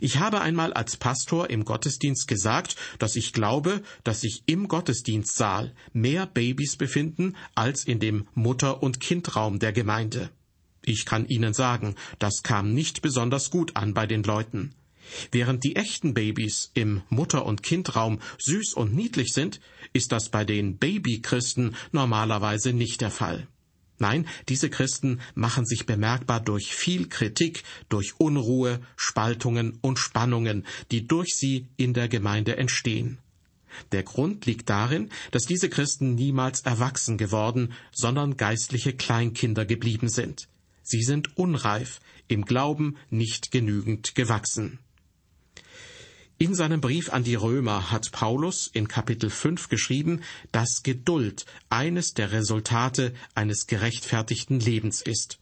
Ich 0.00 0.18
habe 0.18 0.40
einmal 0.40 0.72
als 0.72 0.96
Pastor 0.96 1.50
im 1.50 1.64
Gottesdienst 1.64 2.28
gesagt, 2.28 2.76
dass 2.98 3.16
ich 3.16 3.32
glaube, 3.32 3.82
dass 4.04 4.20
sich 4.20 4.42
im 4.46 4.68
Gottesdienstsaal 4.68 5.74
mehr 5.92 6.26
Babys 6.26 6.76
befinden 6.76 7.36
als 7.54 7.84
in 7.84 7.98
dem 7.98 8.28
Mutter- 8.34 8.82
und 8.82 9.00
Kindraum 9.00 9.58
der 9.58 9.72
Gemeinde. 9.72 10.30
Ich 10.84 11.04
kann 11.04 11.26
Ihnen 11.26 11.54
sagen, 11.54 11.96
das 12.18 12.42
kam 12.42 12.72
nicht 12.72 13.02
besonders 13.02 13.50
gut 13.50 13.76
an 13.76 13.94
bei 13.94 14.06
den 14.06 14.22
Leuten. 14.22 14.74
Während 15.32 15.64
die 15.64 15.76
echten 15.76 16.14
Babys 16.14 16.70
im 16.74 17.02
Mutter- 17.08 17.46
und 17.46 17.62
Kindraum 17.62 18.20
süß 18.38 18.74
und 18.74 18.94
niedlich 18.94 19.32
sind, 19.32 19.60
ist 19.92 20.12
das 20.12 20.28
bei 20.28 20.44
den 20.44 20.78
Babychristen 20.78 21.76
normalerweise 21.92 22.72
nicht 22.72 23.00
der 23.00 23.10
Fall. 23.10 23.48
Nein, 23.98 24.26
diese 24.48 24.70
Christen 24.70 25.20
machen 25.34 25.66
sich 25.66 25.86
bemerkbar 25.86 26.40
durch 26.40 26.74
viel 26.74 27.08
Kritik, 27.08 27.64
durch 27.88 28.14
Unruhe, 28.18 28.80
Spaltungen 28.96 29.78
und 29.80 29.98
Spannungen, 29.98 30.64
die 30.90 31.06
durch 31.06 31.34
sie 31.34 31.66
in 31.76 31.94
der 31.94 32.08
Gemeinde 32.08 32.56
entstehen. 32.56 33.18
Der 33.92 34.02
Grund 34.02 34.46
liegt 34.46 34.70
darin, 34.70 35.10
dass 35.30 35.44
diese 35.44 35.68
Christen 35.68 36.14
niemals 36.14 36.60
erwachsen 36.62 37.18
geworden, 37.18 37.72
sondern 37.92 38.36
geistliche 38.36 38.92
Kleinkinder 38.92 39.64
geblieben 39.64 40.08
sind. 40.08 40.48
Sie 40.82 41.02
sind 41.02 41.36
unreif, 41.36 42.00
im 42.28 42.44
Glauben 42.44 42.96
nicht 43.10 43.50
genügend 43.50 44.14
gewachsen. 44.14 44.78
In 46.40 46.54
seinem 46.54 46.80
Brief 46.80 47.12
an 47.12 47.24
die 47.24 47.34
Römer 47.34 47.90
hat 47.90 48.12
Paulus 48.12 48.68
in 48.68 48.86
Kapitel 48.86 49.28
5 49.28 49.68
geschrieben, 49.68 50.22
dass 50.52 50.84
Geduld 50.84 51.46
eines 51.68 52.14
der 52.14 52.30
Resultate 52.30 53.12
eines 53.34 53.66
gerechtfertigten 53.66 54.60
Lebens 54.60 55.02
ist. 55.02 55.40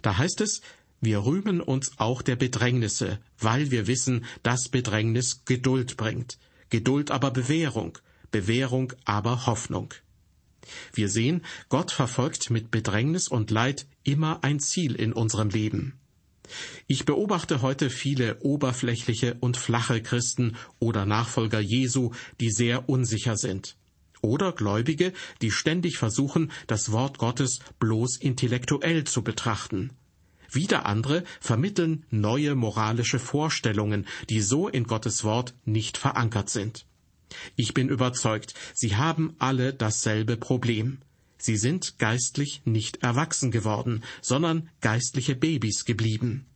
Da 0.00 0.16
heißt 0.16 0.40
es, 0.40 0.62
wir 1.02 1.26
rühmen 1.26 1.60
uns 1.60 1.98
auch 1.98 2.22
der 2.22 2.36
Bedrängnisse, 2.36 3.18
weil 3.38 3.70
wir 3.70 3.86
wissen, 3.86 4.24
dass 4.42 4.70
Bedrängnis 4.70 5.44
Geduld 5.44 5.98
bringt, 5.98 6.38
Geduld 6.70 7.10
aber 7.10 7.30
Bewährung, 7.30 7.98
Bewährung 8.30 8.94
aber 9.04 9.44
Hoffnung. 9.44 9.92
Wir 10.94 11.10
sehen, 11.10 11.44
Gott 11.68 11.90
verfolgt 11.90 12.48
mit 12.48 12.70
Bedrängnis 12.70 13.28
und 13.28 13.50
Leid 13.50 13.86
immer 14.02 14.42
ein 14.42 14.60
Ziel 14.60 14.94
in 14.94 15.12
unserem 15.12 15.50
Leben. 15.50 15.98
Ich 16.86 17.04
beobachte 17.04 17.62
heute 17.62 17.90
viele 17.90 18.40
oberflächliche 18.40 19.36
und 19.40 19.56
flache 19.56 20.02
Christen 20.02 20.56
oder 20.78 21.06
Nachfolger 21.06 21.60
Jesu, 21.60 22.12
die 22.40 22.50
sehr 22.50 22.88
unsicher 22.88 23.36
sind. 23.36 23.76
Oder 24.20 24.52
Gläubige, 24.52 25.12
die 25.40 25.50
ständig 25.50 25.98
versuchen, 25.98 26.52
das 26.66 26.92
Wort 26.92 27.18
Gottes 27.18 27.58
bloß 27.80 28.18
intellektuell 28.18 29.04
zu 29.04 29.22
betrachten. 29.22 29.90
Wieder 30.50 30.86
andere 30.86 31.24
vermitteln 31.40 32.04
neue 32.10 32.54
moralische 32.54 33.18
Vorstellungen, 33.18 34.06
die 34.28 34.40
so 34.40 34.68
in 34.68 34.84
Gottes 34.84 35.24
Wort 35.24 35.54
nicht 35.64 35.96
verankert 35.96 36.50
sind. 36.50 36.86
Ich 37.56 37.72
bin 37.72 37.88
überzeugt, 37.88 38.54
sie 38.74 38.96
haben 38.96 39.34
alle 39.38 39.72
dasselbe 39.72 40.36
Problem. 40.36 40.98
Sie 41.42 41.56
sind 41.56 41.98
geistlich 41.98 42.62
nicht 42.66 43.02
erwachsen 43.02 43.50
geworden, 43.50 44.04
sondern 44.20 44.70
geistliche 44.80 45.34
Babys 45.34 45.84
geblieben. 45.84 46.46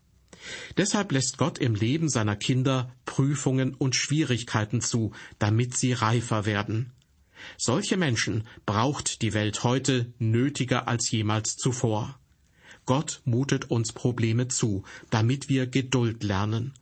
Deshalb 0.77 1.11
lässt 1.11 1.39
Gott 1.39 1.59
im 1.59 1.75
Leben 1.75 2.09
seiner 2.09 2.37
Kinder 2.37 2.95
Prüfungen 3.05 3.75
und 3.75 3.97
Schwierigkeiten 3.97 4.81
zu, 4.81 5.11
damit 5.41 5.77
sie 5.77 5.93
reifer 5.93 6.47
werden. 6.47 6.93
Solche 7.59 7.97
Menschen 7.97 8.47
braucht 8.65 9.23
die 9.23 9.35
Welt 9.35 9.65
heute 9.65 10.13
nötiger 10.21 10.87
als 10.87 11.11
jemals 11.11 11.57
zuvor. 11.57 12.21
Gott 12.85 13.23
mutet 13.25 13.69
uns 13.73 13.93
Probleme 13.93 14.47
zu, 14.47 14.85
damit 15.11 15.49
wir 15.49 15.67
Geduld 15.67 16.23
lernen. 16.23 16.75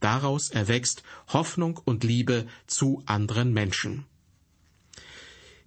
Daraus 0.00 0.48
erwächst 0.48 1.02
Hoffnung 1.28 1.78
und 1.84 2.04
Liebe 2.04 2.46
zu 2.66 3.02
anderen 3.04 3.52
Menschen. 3.52 4.06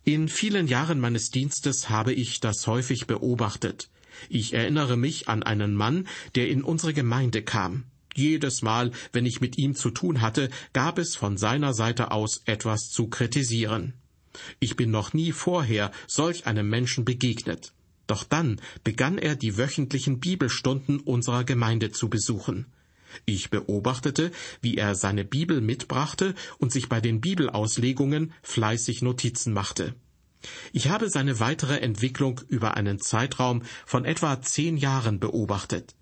In 0.05 0.27
vielen 0.27 0.67
Jahren 0.67 1.00
meines 1.00 1.29
Dienstes 1.29 1.89
habe 1.89 2.12
ich 2.12 2.41
das 2.41 2.67
häufig 2.67 3.07
beobachtet. 3.07 3.89
Ich 4.27 4.53
erinnere 4.53 4.98
mich 4.98 5.29
an 5.29 5.43
einen 5.43 5.75
Mann, 5.75 6.10
der 6.36 6.50
in 6.50 6.62
unsere 6.62 6.93
Gemeinde 6.93 7.41
kam. 7.41 7.86
Jedes 8.13 8.62
Mal, 8.62 8.91
wenn 9.13 9.25
ich 9.25 9.39
mit 9.39 9.57
ihm 9.57 9.75
zu 9.75 9.91
tun 9.91 10.19
hatte, 10.19 10.50
gab 10.74 11.00
es 11.00 11.15
von 11.15 11.38
seiner 11.38 11.74
Seite 11.74 12.12
aus 12.12 12.41
etwas 12.45 12.89
zu 12.89 13.07
kritisieren. 13.07 13.93
Ich 14.60 14.75
bin 14.75 14.91
noch 14.91 15.13
nie 15.13 15.31
vorher 15.31 15.91
solch 16.05 16.48
einem 16.48 16.67
Menschen 16.69 17.05
begegnet. 17.05 17.72
Doch 18.05 18.25
dann 18.25 18.60
begann 18.83 19.17
er 19.17 19.38
die 19.38 19.57
wöchentlichen 19.57 20.19
Bibelstunden 20.19 21.00
unserer 21.00 21.45
Gemeinde 21.45 21.91
zu 21.91 22.10
besuchen. 22.10 22.65
Ich 23.25 23.50
beobachtete, 23.50 24.32
wie 24.62 24.77
er 24.77 24.96
seine 24.96 25.25
Bibel 25.25 25.62
mitbrachte 25.62 26.36
und 26.58 26.72
sich 26.72 26.89
bei 26.89 27.01
den 27.01 27.22
Bibelauslegungen 27.22 28.34
fleißig 28.41 29.01
Notizen 29.01 29.53
machte. 29.53 29.96
Ich 30.74 30.89
habe 30.89 31.10
seine 31.10 31.39
weitere 31.39 31.77
Entwicklung 31.77 32.41
über 32.48 32.75
einen 32.75 33.00
Zeitraum 33.00 33.63
von 33.86 34.05
etwa 34.05 34.41
zehn 34.41 34.77
Jahren 34.77 35.20
beobachtet. 35.20 35.96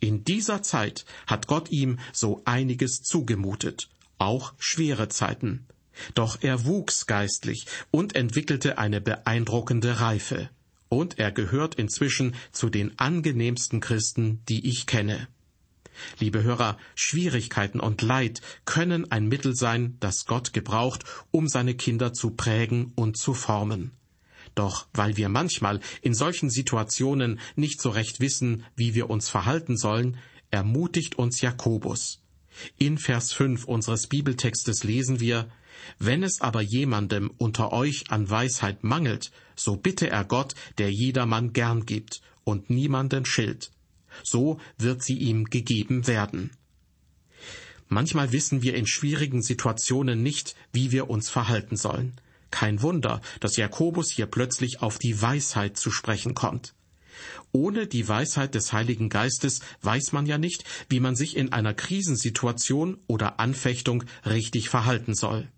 In 0.00 0.24
dieser 0.24 0.62
Zeit 0.62 1.04
hat 1.26 1.46
Gott 1.46 1.70
ihm 1.70 1.98
so 2.12 2.42
einiges 2.44 3.02
zugemutet, 3.02 3.88
auch 4.18 4.54
schwere 4.58 5.08
Zeiten. 5.08 5.66
Doch 6.14 6.38
er 6.42 6.66
wuchs 6.66 7.06
geistlich 7.06 7.66
und 7.90 8.14
entwickelte 8.14 8.78
eine 8.78 9.00
beeindruckende 9.00 10.00
Reife. 10.00 10.50
Und 10.88 11.18
er 11.18 11.32
gehört 11.32 11.76
inzwischen 11.76 12.34
zu 12.52 12.68
den 12.68 12.98
angenehmsten 12.98 13.80
Christen, 13.80 14.42
die 14.48 14.68
ich 14.68 14.86
kenne. 14.86 15.28
Liebe 16.18 16.42
Hörer, 16.42 16.78
Schwierigkeiten 16.94 17.80
und 17.80 18.02
Leid 18.02 18.40
können 18.64 19.10
ein 19.10 19.26
Mittel 19.26 19.54
sein, 19.54 19.96
das 20.00 20.26
Gott 20.26 20.52
gebraucht, 20.52 21.04
um 21.30 21.48
seine 21.48 21.74
Kinder 21.74 22.12
zu 22.12 22.30
prägen 22.30 22.92
und 22.94 23.16
zu 23.16 23.34
formen. 23.34 23.92
Doch 24.54 24.86
weil 24.94 25.16
wir 25.16 25.28
manchmal 25.28 25.80
in 26.02 26.14
solchen 26.14 26.50
Situationen 26.50 27.40
nicht 27.56 27.80
so 27.80 27.90
recht 27.90 28.20
wissen, 28.20 28.64
wie 28.74 28.94
wir 28.94 29.10
uns 29.10 29.28
verhalten 29.28 29.76
sollen, 29.76 30.16
ermutigt 30.50 31.16
uns 31.16 31.40
Jakobus. 31.40 32.22
In 32.78 32.96
Vers 32.96 33.32
5 33.32 33.64
unseres 33.64 34.06
Bibeltextes 34.06 34.82
lesen 34.82 35.20
wir, 35.20 35.50
Wenn 35.98 36.22
es 36.22 36.40
aber 36.40 36.62
jemandem 36.62 37.30
unter 37.36 37.72
euch 37.72 38.10
an 38.10 38.30
Weisheit 38.30 38.82
mangelt, 38.82 39.30
so 39.54 39.76
bitte 39.76 40.08
er 40.08 40.24
Gott, 40.24 40.54
der 40.78 40.90
jedermann 40.90 41.52
gern 41.52 41.84
gibt 41.84 42.22
und 42.44 42.70
niemanden 42.70 43.26
schilt. 43.26 43.70
So 44.22 44.58
wird 44.78 45.02
sie 45.02 45.18
ihm 45.18 45.44
gegeben 45.44 46.06
werden. 46.06 46.50
Manchmal 47.88 48.32
wissen 48.32 48.62
wir 48.62 48.74
in 48.74 48.86
schwierigen 48.86 49.42
Situationen 49.42 50.22
nicht, 50.22 50.56
wie 50.72 50.90
wir 50.90 51.08
uns 51.08 51.30
verhalten 51.30 51.76
sollen. 51.76 52.20
Kein 52.50 52.82
Wunder, 52.82 53.20
dass 53.40 53.56
Jakobus 53.56 54.10
hier 54.10 54.26
plötzlich 54.26 54.82
auf 54.82 54.98
die 54.98 55.20
Weisheit 55.20 55.76
zu 55.76 55.90
sprechen 55.90 56.34
kommt. 56.34 56.74
Ohne 57.52 57.86
die 57.86 58.06
Weisheit 58.06 58.54
des 58.54 58.72
Heiligen 58.72 59.08
Geistes 59.08 59.60
weiß 59.82 60.12
man 60.12 60.26
ja 60.26 60.36
nicht, 60.36 60.64
wie 60.88 61.00
man 61.00 61.16
sich 61.16 61.36
in 61.36 61.52
einer 61.52 61.74
Krisensituation 61.74 62.98
oder 63.06 63.40
Anfechtung 63.40 64.04
richtig 64.24 64.68
verhalten 64.68 65.14
soll. 65.14 65.48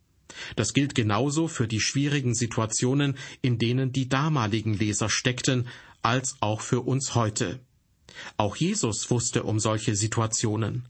Das 0.56 0.74
gilt 0.74 0.94
genauso 0.94 1.48
für 1.48 1.66
die 1.66 1.80
schwierigen 1.80 2.34
Situationen, 2.34 3.16
in 3.42 3.58
denen 3.58 3.92
die 3.92 4.08
damaligen 4.08 4.74
Leser 4.74 5.08
steckten, 5.08 5.66
als 6.02 6.36
auch 6.40 6.60
für 6.60 6.82
uns 6.82 7.14
heute. 7.14 7.60
Auch 8.36 8.56
Jesus 8.56 9.10
wusste 9.10 9.42
um 9.42 9.58
solche 9.58 9.94
Situationen. 9.94 10.88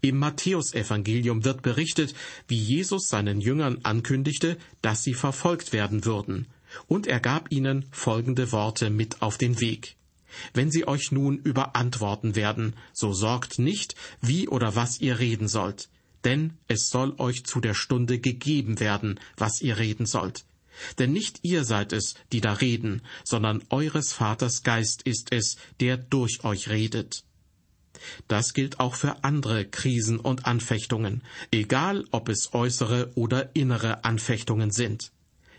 Im 0.00 0.18
Matthäusevangelium 0.18 1.44
wird 1.44 1.62
berichtet, 1.62 2.14
wie 2.48 2.58
Jesus 2.58 3.08
seinen 3.08 3.40
Jüngern 3.40 3.80
ankündigte, 3.82 4.56
dass 4.82 5.02
sie 5.02 5.14
verfolgt 5.14 5.72
werden 5.72 6.04
würden, 6.04 6.46
und 6.86 7.06
er 7.06 7.20
gab 7.20 7.52
ihnen 7.52 7.86
folgende 7.90 8.52
Worte 8.52 8.90
mit 8.90 9.22
auf 9.22 9.38
den 9.38 9.60
Weg. 9.60 9.96
Wenn 10.54 10.70
sie 10.70 10.86
euch 10.86 11.12
nun 11.12 11.38
überantworten 11.38 12.36
werden, 12.36 12.74
so 12.92 13.12
sorgt 13.12 13.58
nicht, 13.58 13.94
wie 14.20 14.48
oder 14.48 14.74
was 14.76 15.00
ihr 15.00 15.18
reden 15.18 15.48
sollt, 15.48 15.88
denn 16.24 16.54
es 16.68 16.88
soll 16.88 17.14
euch 17.18 17.44
zu 17.44 17.60
der 17.60 17.74
Stunde 17.74 18.18
gegeben 18.18 18.80
werden, 18.80 19.20
was 19.36 19.60
ihr 19.60 19.78
reden 19.78 20.06
sollt. 20.06 20.44
Denn 20.98 21.12
nicht 21.12 21.40
ihr 21.42 21.64
seid 21.64 21.92
es, 21.92 22.14
die 22.32 22.40
da 22.40 22.54
reden, 22.54 23.02
sondern 23.24 23.62
eures 23.70 24.12
Vaters 24.12 24.62
Geist 24.62 25.02
ist 25.02 25.32
es, 25.32 25.56
der 25.80 25.96
durch 25.96 26.44
euch 26.44 26.68
redet. 26.68 27.24
Das 28.28 28.54
gilt 28.54 28.80
auch 28.80 28.94
für 28.94 29.24
andere 29.24 29.64
Krisen 29.64 30.18
und 30.18 30.46
Anfechtungen, 30.46 31.22
egal 31.50 32.04
ob 32.10 32.28
es 32.28 32.52
äußere 32.52 33.12
oder 33.14 33.54
innere 33.54 34.04
Anfechtungen 34.04 34.70
sind. 34.70 35.12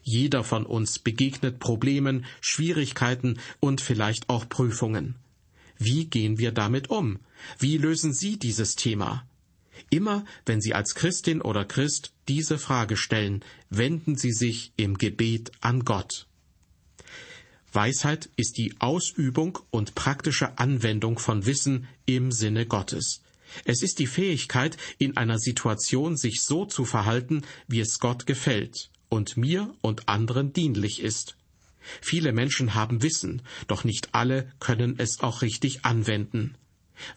Jeder 0.03 0.43
von 0.43 0.65
uns 0.65 0.99
begegnet 0.99 1.59
Problemen, 1.59 2.25
Schwierigkeiten 2.39 3.39
und 3.59 3.81
vielleicht 3.81 4.29
auch 4.29 4.47
Prüfungen. 4.47 5.15
Wie 5.77 6.05
gehen 6.05 6.37
wir 6.37 6.51
damit 6.51 6.89
um? 6.89 7.19
Wie 7.59 7.77
lösen 7.77 8.13
Sie 8.13 8.39
dieses 8.39 8.75
Thema? 8.75 9.27
Immer 9.89 10.25
wenn 10.45 10.61
Sie 10.61 10.73
als 10.73 10.95
Christin 10.95 11.41
oder 11.41 11.65
Christ 11.65 12.13
diese 12.27 12.57
Frage 12.57 12.97
stellen, 12.97 13.43
wenden 13.69 14.15
Sie 14.15 14.31
sich 14.31 14.71
im 14.77 14.97
Gebet 14.97 15.51
an 15.61 15.85
Gott. 15.85 16.27
Weisheit 17.73 18.29
ist 18.37 18.57
die 18.57 18.75
Ausübung 18.79 19.59
und 19.69 19.93
praktische 19.93 20.57
Anwendung 20.57 21.19
von 21.19 21.45
Wissen 21.45 21.87
im 22.05 22.31
Sinne 22.31 22.65
Gottes. 22.65 23.21
Es 23.65 23.81
ist 23.81 23.99
die 23.99 24.07
Fähigkeit, 24.07 24.77
in 24.97 25.17
einer 25.17 25.39
Situation 25.39 26.17
sich 26.17 26.41
so 26.41 26.65
zu 26.65 26.85
verhalten, 26.85 27.43
wie 27.67 27.79
es 27.79 27.99
Gott 27.99 28.25
gefällt 28.25 28.89
und 29.09 29.37
mir 29.37 29.73
und 29.81 30.09
anderen 30.09 30.53
dienlich 30.53 31.01
ist. 31.01 31.37
Viele 32.01 32.33
Menschen 32.33 32.73
haben 32.73 33.01
Wissen, 33.01 33.41
doch 33.67 33.83
nicht 33.83 34.13
alle 34.13 34.51
können 34.59 34.95
es 34.97 35.21
auch 35.21 35.41
richtig 35.41 35.85
anwenden. 35.85 36.55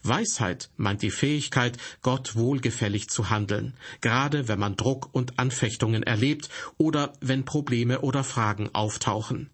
Weisheit 0.03 0.69
meint 0.77 1.01
die 1.01 1.11
Fähigkeit, 1.11 1.77
Gott 2.01 2.35
wohlgefällig 2.35 3.09
zu 3.09 3.29
handeln, 3.29 3.73
gerade 4.01 4.47
wenn 4.47 4.59
man 4.59 4.75
Druck 4.75 5.09
und 5.13 5.39
Anfechtungen 5.39 6.03
erlebt 6.03 6.49
oder 6.77 7.13
wenn 7.21 7.45
Probleme 7.45 8.01
oder 8.01 8.23
Fragen 8.23 8.69
auftauchen. 8.73 9.49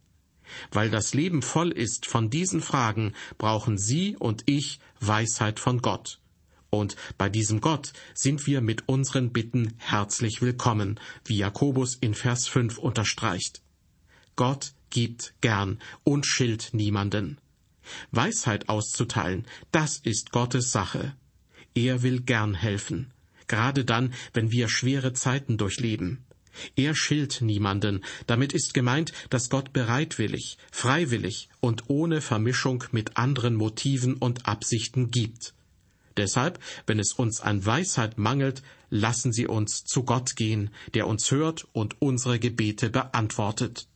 Weil 0.71 0.89
das 0.89 1.13
Leben 1.13 1.41
voll 1.41 1.71
ist 1.71 2.05
von 2.05 2.29
diesen 2.29 2.61
Fragen, 2.61 3.13
brauchen 3.37 3.77
Sie 3.77 4.15
und 4.17 4.43
ich 4.45 4.79
Weisheit 4.99 5.59
von 5.59 5.81
Gott. 5.81 6.19
Und 6.69 6.95
bei 7.17 7.29
diesem 7.29 7.61
Gott 7.61 7.93
sind 8.13 8.45
wir 8.45 8.61
mit 8.61 8.87
unseren 8.87 9.31
Bitten 9.31 9.73
herzlich 9.77 10.41
willkommen, 10.41 10.99
wie 11.25 11.37
Jakobus 11.37 11.95
in 11.95 12.13
Vers 12.13 12.47
5 12.47 12.77
unterstreicht. 12.77 13.61
Gott 14.35 14.73
gibt 14.89 15.33
gern 15.41 15.79
und 16.03 16.25
schilt 16.25 16.73
niemanden. 16.73 17.37
Weisheit 18.11 18.69
auszuteilen, 18.69 19.45
das 19.71 19.97
ist 19.97 20.31
Gottes 20.31 20.71
Sache. 20.71 21.15
Er 21.73 22.03
will 22.03 22.21
gern 22.21 22.53
helfen, 22.53 23.13
gerade 23.47 23.85
dann, 23.85 24.13
wenn 24.33 24.51
wir 24.51 24.69
schwere 24.69 25.13
Zeiten 25.13 25.57
durchleben. 25.57 26.25
Er 26.75 26.95
schilt 26.95 27.41
niemanden, 27.41 28.03
damit 28.25 28.53
ist 28.53 28.73
gemeint, 28.73 29.13
dass 29.29 29.49
Gott 29.49 29.73
bereitwillig, 29.73 30.57
freiwillig 30.71 31.49
und 31.59 31.83
ohne 31.87 32.21
Vermischung 32.21 32.83
mit 32.91 33.17
anderen 33.17 33.55
Motiven 33.55 34.15
und 34.15 34.47
Absichten 34.47 35.11
gibt. 35.11 35.53
Deshalb, 36.17 36.59
wenn 36.87 36.99
es 36.99 37.13
uns 37.13 37.41
an 37.41 37.63
Weisheit 37.65 38.17
mangelt, 38.17 38.63
lassen 38.89 39.31
Sie 39.31 39.45
uns 39.45 39.83
zu 39.83 40.03
Gott 40.03 40.35
gehen, 40.35 40.71
der 40.95 41.07
uns 41.07 41.29
hört 41.29 41.67
und 41.73 42.01
unsere 42.01 42.39
Gebete 42.39 42.89
beantwortet. 42.89 43.87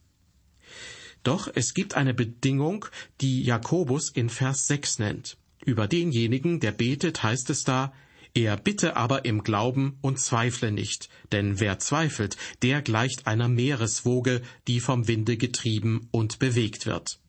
Doch 1.24 1.50
es 1.54 1.74
gibt 1.74 1.96
eine 1.96 2.14
Bedingung, 2.14 2.86
die 3.22 3.44
Jakobus 3.44 4.10
in 4.10 4.30
Vers 4.30 4.68
6 4.68 5.00
nennt. 5.00 5.38
Über 5.64 5.88
denjenigen, 5.88 6.60
der 6.60 6.72
betet, 6.72 7.22
heißt 7.22 7.50
es 7.52 7.64
da, 7.64 7.94
er 8.34 8.56
bitte 8.56 8.96
aber 8.96 9.26
im 9.26 9.44
Glauben 9.44 9.98
und 10.02 10.20
zweifle 10.20 10.72
nicht, 10.72 11.10
denn 11.32 11.60
wer 11.60 11.80
zweifelt, 11.80 12.38
der 12.62 12.82
gleicht 12.82 13.28
einer 13.28 13.50
Meereswoge, 13.50 14.42
die 14.68 14.80
vom 14.80 15.08
Winde 15.08 15.36
getrieben 15.36 16.08
und 16.12 16.40
bewegt 16.40 16.86
wird. 16.86 17.20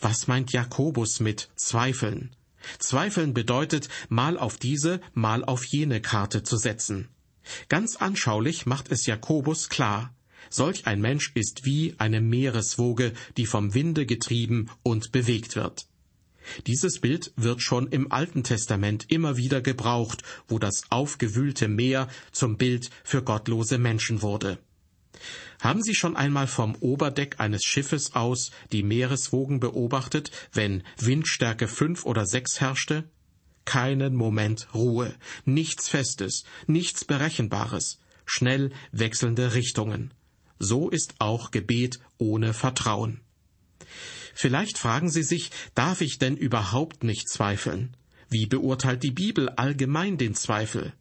Was 0.00 0.26
meint 0.26 0.52
Jakobus 0.52 1.20
mit 1.20 1.50
Zweifeln? 1.54 2.34
Zweifeln 2.78 3.34
bedeutet, 3.34 3.88
mal 4.08 4.36
auf 4.36 4.58
diese, 4.58 5.00
mal 5.14 5.44
auf 5.44 5.64
jene 5.64 6.00
Karte 6.00 6.42
zu 6.42 6.56
setzen. 6.56 7.08
Ganz 7.68 7.96
anschaulich 7.96 8.66
macht 8.66 8.90
es 8.90 9.06
Jakobus 9.06 9.68
klar. 9.68 10.12
Solch 10.48 10.86
ein 10.86 11.00
Mensch 11.00 11.32
ist 11.34 11.64
wie 11.64 11.94
eine 11.98 12.20
Meereswoge, 12.20 13.12
die 13.36 13.46
vom 13.46 13.74
Winde 13.74 14.06
getrieben 14.06 14.70
und 14.82 15.12
bewegt 15.12 15.56
wird. 15.56 15.86
Dieses 16.66 17.00
Bild 17.00 17.32
wird 17.36 17.62
schon 17.62 17.88
im 17.88 18.10
Alten 18.10 18.42
Testament 18.42 19.06
immer 19.08 19.36
wieder 19.36 19.60
gebraucht, 19.60 20.22
wo 20.48 20.58
das 20.58 20.82
aufgewühlte 20.88 21.68
Meer 21.68 22.08
zum 22.32 22.56
Bild 22.56 22.90
für 23.04 23.22
gottlose 23.22 23.78
Menschen 23.78 24.22
wurde. 24.22 24.58
Haben 25.60 25.82
Sie 25.82 25.94
schon 25.94 26.16
einmal 26.16 26.46
vom 26.46 26.74
Oberdeck 26.76 27.38
eines 27.38 27.62
Schiffes 27.62 28.14
aus 28.14 28.50
die 28.72 28.82
Meereswogen 28.82 29.60
beobachtet, 29.60 30.30
wenn 30.52 30.82
Windstärke 30.98 31.68
fünf 31.68 32.06
oder 32.06 32.24
sechs 32.24 32.60
herrschte? 32.60 33.04
Keinen 33.66 34.16
Moment 34.16 34.68
Ruhe, 34.74 35.14
nichts 35.44 35.88
Festes, 35.88 36.44
nichts 36.66 37.04
Berechenbares, 37.04 38.00
schnell 38.24 38.72
wechselnde 38.90 39.54
Richtungen. 39.54 40.12
So 40.60 40.90
ist 40.90 41.14
auch 41.18 41.50
Gebet 41.50 42.00
ohne 42.18 42.52
Vertrauen. 42.52 43.20
Vielleicht 44.34 44.76
fragen 44.76 45.08
Sie 45.10 45.22
sich, 45.22 45.50
darf 45.74 46.02
ich 46.02 46.18
denn 46.18 46.36
überhaupt 46.36 47.02
nicht 47.02 47.30
zweifeln? 47.30 47.96
Wie 48.28 48.44
beurteilt 48.44 49.02
die 49.02 49.10
Bibel 49.10 49.48
allgemein 49.48 50.18
den 50.18 50.34
Zweifel? 50.34 50.92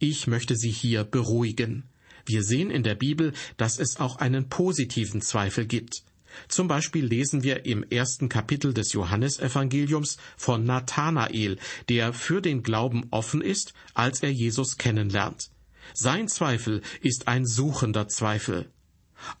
Ich 0.00 0.26
möchte 0.26 0.56
Sie 0.56 0.70
hier 0.70 1.04
beruhigen. 1.04 1.84
Wir 2.26 2.42
sehen 2.42 2.70
in 2.70 2.82
der 2.82 2.96
Bibel, 2.96 3.32
dass 3.56 3.78
es 3.78 3.98
auch 3.98 4.16
einen 4.16 4.48
positiven 4.48 5.22
Zweifel 5.22 5.66
gibt. 5.66 6.02
Zum 6.48 6.66
Beispiel 6.66 7.06
lesen 7.06 7.44
wir 7.44 7.66
im 7.66 7.84
ersten 7.84 8.28
Kapitel 8.28 8.74
des 8.74 8.92
Johannesevangeliums 8.92 10.18
von 10.36 10.64
Nathanael, 10.64 11.56
der 11.88 12.12
für 12.12 12.42
den 12.42 12.64
Glauben 12.64 13.06
offen 13.12 13.42
ist, 13.42 13.74
als 13.94 14.24
er 14.24 14.32
Jesus 14.32 14.76
kennenlernt. 14.76 15.50
Sein 15.94 16.28
Zweifel 16.28 16.82
ist 17.00 17.28
ein 17.28 17.46
suchender 17.46 18.08
Zweifel. 18.08 18.70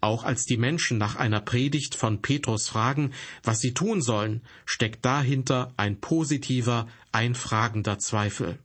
Auch 0.00 0.24
als 0.24 0.44
die 0.44 0.56
Menschen 0.56 0.98
nach 0.98 1.16
einer 1.16 1.40
Predigt 1.40 1.94
von 1.94 2.22
Petrus 2.22 2.68
fragen, 2.68 3.12
was 3.42 3.60
sie 3.60 3.74
tun 3.74 4.02
sollen, 4.02 4.42
steckt 4.66 5.04
dahinter 5.04 5.72
ein 5.76 6.00
positiver, 6.00 6.88
ein 7.12 7.34
fragender 7.34 7.98
Zweifel. 7.98 8.58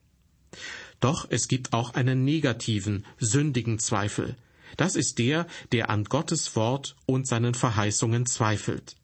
Doch 1.00 1.26
es 1.28 1.48
gibt 1.48 1.72
auch 1.72 1.94
einen 1.94 2.24
negativen, 2.24 3.04
sündigen 3.18 3.78
Zweifel. 3.78 4.36
Das 4.76 4.96
ist 4.96 5.18
der, 5.18 5.46
der 5.72 5.90
an 5.90 6.04
Gottes 6.04 6.56
Wort 6.56 6.96
und 7.06 7.26
seinen 7.26 7.54
Verheißungen 7.54 8.26
zweifelt. 8.26 8.96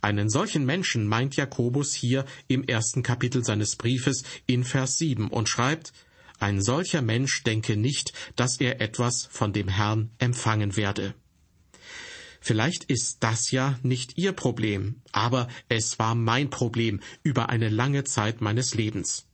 Einen 0.00 0.28
solchen 0.28 0.66
Menschen 0.66 1.06
meint 1.06 1.36
Jakobus 1.36 1.94
hier 1.94 2.24
im 2.48 2.64
ersten 2.64 3.04
Kapitel 3.04 3.44
seines 3.44 3.76
Briefes 3.76 4.24
in 4.46 4.64
Vers 4.64 4.98
7 4.98 5.28
und 5.28 5.48
schreibt, 5.48 5.92
ein 6.40 6.60
solcher 6.60 7.02
Mensch 7.02 7.44
denke 7.44 7.76
nicht, 7.76 8.12
dass 8.34 8.56
er 8.60 8.80
etwas 8.80 9.28
von 9.30 9.52
dem 9.52 9.68
Herrn 9.68 10.10
empfangen 10.18 10.76
werde. 10.76 11.14
Vielleicht 12.42 12.84
ist 12.84 13.18
das 13.20 13.52
ja 13.52 13.78
nicht 13.84 14.18
Ihr 14.18 14.32
Problem, 14.32 15.00
aber 15.12 15.46
es 15.68 16.00
war 16.00 16.16
mein 16.16 16.50
Problem 16.50 17.00
über 17.22 17.48
eine 17.48 17.68
lange 17.68 18.02
Zeit 18.02 18.40
meines 18.40 18.74
Lebens. 18.74 19.26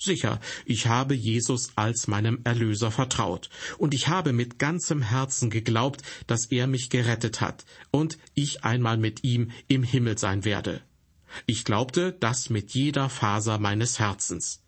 Sicher, 0.00 0.40
ich 0.66 0.88
habe 0.88 1.14
Jesus 1.14 1.70
als 1.76 2.08
meinem 2.08 2.40
Erlöser 2.42 2.90
vertraut, 2.90 3.48
und 3.78 3.94
ich 3.94 4.08
habe 4.08 4.32
mit 4.32 4.58
ganzem 4.58 5.00
Herzen 5.00 5.48
geglaubt, 5.48 6.02
dass 6.26 6.46
er 6.46 6.66
mich 6.66 6.90
gerettet 6.90 7.40
hat, 7.40 7.64
und 7.92 8.18
ich 8.34 8.64
einmal 8.64 8.98
mit 8.98 9.22
ihm 9.22 9.52
im 9.68 9.84
Himmel 9.84 10.18
sein 10.18 10.44
werde. 10.44 10.82
Ich 11.46 11.64
glaubte 11.64 12.12
das 12.18 12.50
mit 12.50 12.72
jeder 12.72 13.08
Faser 13.08 13.58
meines 13.58 14.00
Herzens. 14.00 14.60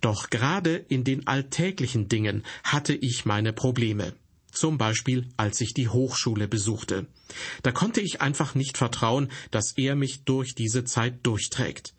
Doch 0.00 0.30
gerade 0.30 0.76
in 0.76 1.02
den 1.04 1.26
alltäglichen 1.26 2.08
Dingen 2.08 2.44
hatte 2.62 2.94
ich 2.94 3.24
meine 3.24 3.52
Probleme. 3.52 4.14
Zum 4.54 4.78
Beispiel, 4.78 5.28
als 5.36 5.60
ich 5.60 5.74
die 5.74 5.88
Hochschule 5.88 6.46
besuchte. 6.46 7.06
Da 7.62 7.72
konnte 7.72 8.00
ich 8.00 8.20
einfach 8.20 8.54
nicht 8.54 8.78
vertrauen, 8.78 9.30
dass 9.50 9.72
er 9.72 9.96
mich 9.96 10.22
durch 10.24 10.54
diese 10.54 10.84
Zeit 10.84 11.18
durchträgt. 11.24 11.94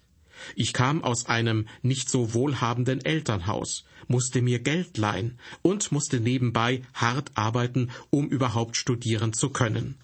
Ich 0.55 0.73
kam 0.73 1.03
aus 1.03 1.25
einem 1.25 1.67
nicht 1.81 2.09
so 2.09 2.33
wohlhabenden 2.33 3.03
Elternhaus, 3.03 3.83
musste 4.07 4.41
mir 4.41 4.59
Geld 4.59 4.97
leihen 4.97 5.37
und 5.61 5.91
musste 5.91 6.19
nebenbei 6.19 6.81
hart 6.93 7.31
arbeiten, 7.35 7.91
um 8.09 8.27
überhaupt 8.29 8.77
studieren 8.77 9.33
zu 9.33 9.49
können. 9.49 9.95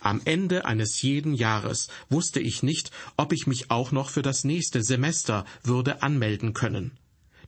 Am 0.00 0.20
Ende 0.24 0.64
eines 0.64 1.00
jeden 1.02 1.34
Jahres 1.34 1.88
wusste 2.08 2.40
ich 2.40 2.62
nicht, 2.64 2.90
ob 3.16 3.32
ich 3.32 3.46
mich 3.46 3.70
auch 3.70 3.92
noch 3.92 4.10
für 4.10 4.22
das 4.22 4.42
nächste 4.42 4.82
Semester 4.82 5.44
würde 5.62 6.02
anmelden 6.02 6.54
können. 6.54 6.98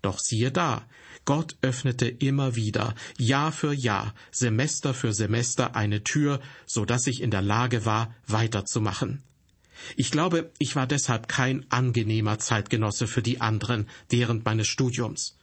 Doch 0.02 0.20
siehe 0.20 0.52
da, 0.52 0.86
Gott 1.26 1.56
öffnete 1.60 2.06
immer 2.08 2.56
wieder, 2.56 2.94
Jahr 3.18 3.52
für 3.52 3.72
Jahr, 3.72 4.14
Semester 4.30 4.94
für 4.94 5.12
Semester 5.12 5.76
eine 5.76 6.02
Tür, 6.02 6.40
so 6.66 6.84
dass 6.84 7.06
ich 7.06 7.20
in 7.20 7.30
der 7.30 7.42
Lage 7.42 7.84
war, 7.84 8.14
weiterzumachen. 8.26 9.22
Ich 9.96 10.10
glaube, 10.10 10.50
ich 10.58 10.76
war 10.76 10.86
deshalb 10.86 11.28
kein 11.28 11.66
angenehmer 11.68 12.38
Zeitgenosse 12.38 13.06
für 13.06 13.22
die 13.22 13.40
anderen 13.40 13.88
während 14.08 14.44
meines 14.44 14.68
Studiums. 14.68 15.36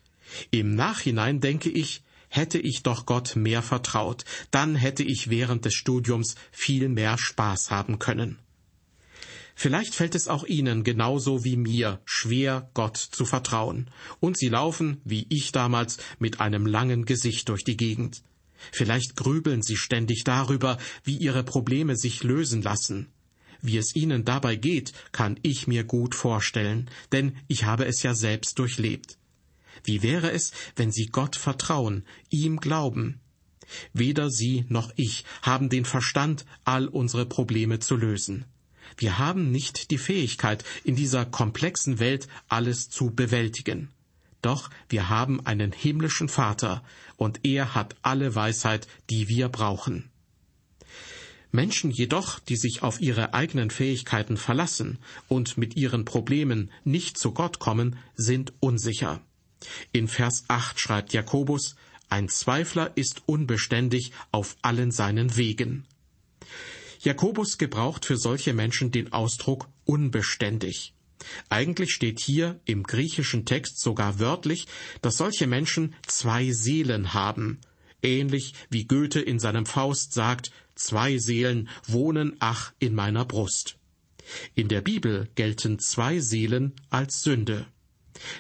Im 0.52 0.74
Nachhinein 0.74 1.42
denke 1.42 1.70
ich, 1.70 2.02
hätte 2.30 2.58
ich 2.58 2.82
doch 2.82 3.06
Gott 3.06 3.36
mehr 3.36 3.62
vertraut, 3.62 4.26
dann 4.52 4.76
hätte 4.76 5.04
ich 5.04 5.30
während 5.30 5.66
des 5.66 5.76
Studiums 5.76 6.36
viel 6.52 6.90
mehr 6.90 7.18
Spaß 7.18 7.70
haben 7.70 8.00
können. 8.00 8.40
Vielleicht 9.56 9.94
fällt 9.94 10.16
es 10.16 10.28
auch 10.28 10.46
Ihnen 10.46 10.84
genauso 10.84 11.44
wie 11.44 11.58
mir 11.58 12.02
schwer, 12.06 12.70
Gott 12.74 12.98
zu 12.98 13.26
vertrauen, 13.26 13.90
und 14.20 14.38
Sie 14.38 14.50
laufen, 14.50 15.02
wie 15.06 15.26
ich 15.30 15.52
damals, 15.52 15.98
mit 16.20 16.40
einem 16.42 16.66
langen 16.66 17.06
Gesicht 17.06 17.50
durch 17.50 17.64
die 17.64 17.78
Gegend. 17.78 18.24
Vielleicht 18.72 19.16
grübeln 19.16 19.62
Sie 19.62 19.78
ständig 19.78 20.24
darüber, 20.24 20.78
wie 21.04 21.18
Ihre 21.18 21.44
Probleme 21.44 21.96
sich 21.96 22.24
lösen 22.24 22.62
lassen. 22.62 23.10
Wie 23.62 23.78
es 23.78 23.96
Ihnen 23.96 24.26
dabei 24.26 24.56
geht, 24.56 24.92
kann 25.12 25.40
ich 25.42 25.68
mir 25.68 25.84
gut 25.84 26.16
vorstellen, 26.16 26.90
denn 27.12 27.38
ich 27.48 27.64
habe 27.66 27.86
es 27.86 28.04
ja 28.04 28.14
selbst 28.14 28.60
durchlebt. 28.60 29.18
Wie 29.84 30.02
wäre 30.02 30.32
es, 30.32 30.52
wenn 30.76 30.92
Sie 30.92 31.08
Gott 31.08 31.36
vertrauen, 31.36 32.06
ihm 32.30 32.60
glauben? 32.60 33.20
Weder 33.94 34.30
Sie 34.30 34.66
noch 34.68 34.92
ich 34.96 35.24
haben 35.42 35.70
den 35.70 35.86
Verstand, 35.86 36.46
all 36.66 36.88
unsere 36.88 37.26
Probleme 37.26 37.80
zu 37.80 37.96
lösen. 37.96 38.46
Wir 38.98 39.18
haben 39.18 39.52
nicht 39.52 39.92
die 39.92 39.98
Fähigkeit, 39.98 40.64
in 40.84 40.96
dieser 40.96 41.26
komplexen 41.26 42.00
Welt 42.00 42.28
alles 42.48 42.90
zu 42.90 43.12
bewältigen. 43.12 43.90
Doch 44.42 44.70
wir 44.90 45.10
haben 45.10 45.46
einen 45.46 45.72
himmlischen 45.72 46.30
Vater, 46.30 46.84
und 47.16 47.40
er 47.44 47.76
hat 47.76 47.96
alle 48.02 48.36
Weisheit, 48.36 48.88
die 49.10 49.30
wir 49.30 49.50
brauchen. 49.50 50.10
Menschen 51.52 51.92
jedoch, 51.92 52.40
die 52.40 52.56
sich 52.56 52.82
auf 52.82 53.00
ihre 53.00 53.36
eigenen 53.36 53.70
Fähigkeiten 53.70 54.38
verlassen 54.38 54.98
und 55.28 55.56
mit 55.56 55.76
ihren 55.76 56.04
Problemen 56.04 56.72
nicht 56.84 57.18
zu 57.18 57.32
Gott 57.32 57.60
kommen, 57.60 57.96
sind 58.16 58.54
unsicher. 58.60 59.22
In 59.92 60.08
Vers 60.08 60.46
8 60.48 60.80
schreibt 60.80 61.14
Jakobus, 61.14 61.76
ein 62.10 62.28
Zweifler 62.28 62.92
ist 62.96 63.22
unbeständig 63.28 64.12
auf 64.32 64.58
allen 64.62 64.92
seinen 64.92 65.38
Wegen. 65.38 65.86
Jakobus 67.04 67.58
gebraucht 67.58 68.06
für 68.06 68.18
solche 68.18 68.54
Menschen 68.54 68.92
den 68.92 69.12
Ausdruck 69.12 69.68
unbeständig. 69.86 70.94
Eigentlich 71.50 71.94
steht 71.94 72.20
hier 72.20 72.60
im 72.66 72.84
griechischen 72.84 73.46
Text 73.46 73.80
sogar 73.80 74.20
wörtlich, 74.20 74.68
dass 75.02 75.18
solche 75.18 75.48
Menschen 75.48 75.96
zwei 76.08 76.52
Seelen 76.52 77.14
haben, 77.14 77.60
ähnlich 78.02 78.54
wie 78.70 78.86
Goethe 78.86 79.22
in 79.22 79.40
seinem 79.40 79.66
Faust 79.66 80.14
sagt, 80.14 80.52
zwei 80.76 81.18
Seelen 81.18 81.70
wohnen 81.88 82.36
ach 82.40 82.74
in 82.80 82.96
meiner 82.96 83.26
Brust. 83.26 83.78
In 84.56 84.68
der 84.68 84.82
Bibel 84.82 85.30
gelten 85.36 85.80
zwei 85.80 86.20
Seelen 86.20 86.74
als 86.90 87.22
Sünde. 87.22 87.66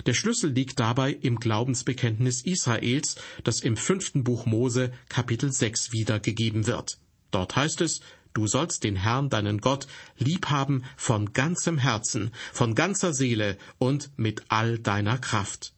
Der 0.05 0.13
Schlüssel 0.13 0.51
liegt 0.51 0.79
dabei 0.79 1.11
im 1.11 1.39
Glaubensbekenntnis 1.39 2.41
Israels, 2.43 3.15
das 3.43 3.59
im 3.59 3.75
fünften 3.75 4.23
Buch 4.23 4.45
Mose 4.45 4.93
Kapitel 5.09 5.51
6 5.51 5.91
wiedergegeben 5.91 6.67
wird. 6.67 6.99
Dort 7.31 7.55
heißt 7.55 7.81
es, 7.81 8.01
du 8.33 8.47
sollst 8.47 8.83
den 8.83 8.95
Herrn 8.95 9.29
deinen 9.29 9.61
Gott 9.61 9.87
liebhaben 10.17 10.83
von 10.97 11.33
ganzem 11.33 11.77
Herzen, 11.77 12.31
von 12.51 12.75
ganzer 12.75 13.13
Seele 13.13 13.57
und 13.77 14.11
mit 14.17 14.43
all 14.49 14.79
deiner 14.79 15.17
Kraft 15.17 15.73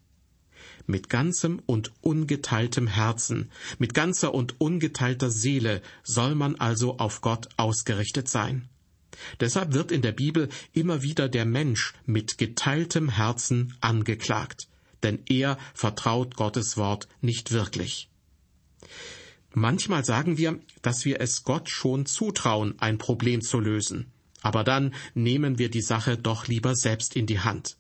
mit 0.88 1.10
ganzem 1.10 1.62
und 1.66 1.92
ungeteiltem 2.02 2.88
Herzen, 2.88 3.52
mit 3.80 3.94
ganzer 3.94 4.34
und 4.34 4.60
ungeteilter 4.62 5.30
Seele 5.30 5.82
soll 6.04 6.36
man 6.36 6.56
also 6.56 6.98
auf 6.98 7.22
Gott 7.22 7.50
ausgerichtet 7.58 8.30
sein. 8.30 8.70
Deshalb 9.40 9.74
wird 9.74 9.92
in 9.92 10.02
der 10.02 10.12
Bibel 10.12 10.50
immer 10.74 11.02
wieder 11.02 11.30
der 11.30 11.46
Mensch 11.46 11.94
mit 12.06 12.38
geteiltem 12.38 13.10
Herzen 13.10 13.76
angeklagt, 13.82 14.68
denn 15.04 15.20
er 15.28 15.58
vertraut 15.74 16.36
Gottes 16.36 16.78
Wort 16.78 17.08
nicht 17.22 17.52
wirklich. 17.52 18.10
Manchmal 19.58 20.04
sagen 20.04 20.38
wir, 20.38 20.60
dass 20.82 21.06
wir 21.06 21.22
es 21.22 21.46
Gott 21.46 21.70
schon 21.70 22.06
zutrauen, 22.06 22.76
ein 22.80 22.98
Problem 22.98 23.42
zu 23.42 23.62
lösen, 23.62 24.12
aber 24.42 24.66
dann 24.66 24.94
nehmen 25.14 25.58
wir 25.58 25.70
die 25.70 25.82
Sache 25.82 26.18
doch 26.18 26.48
lieber 26.48 26.76
selbst 26.76 27.16
in 27.16 27.26
die 27.26 27.40
Hand. 27.40 27.78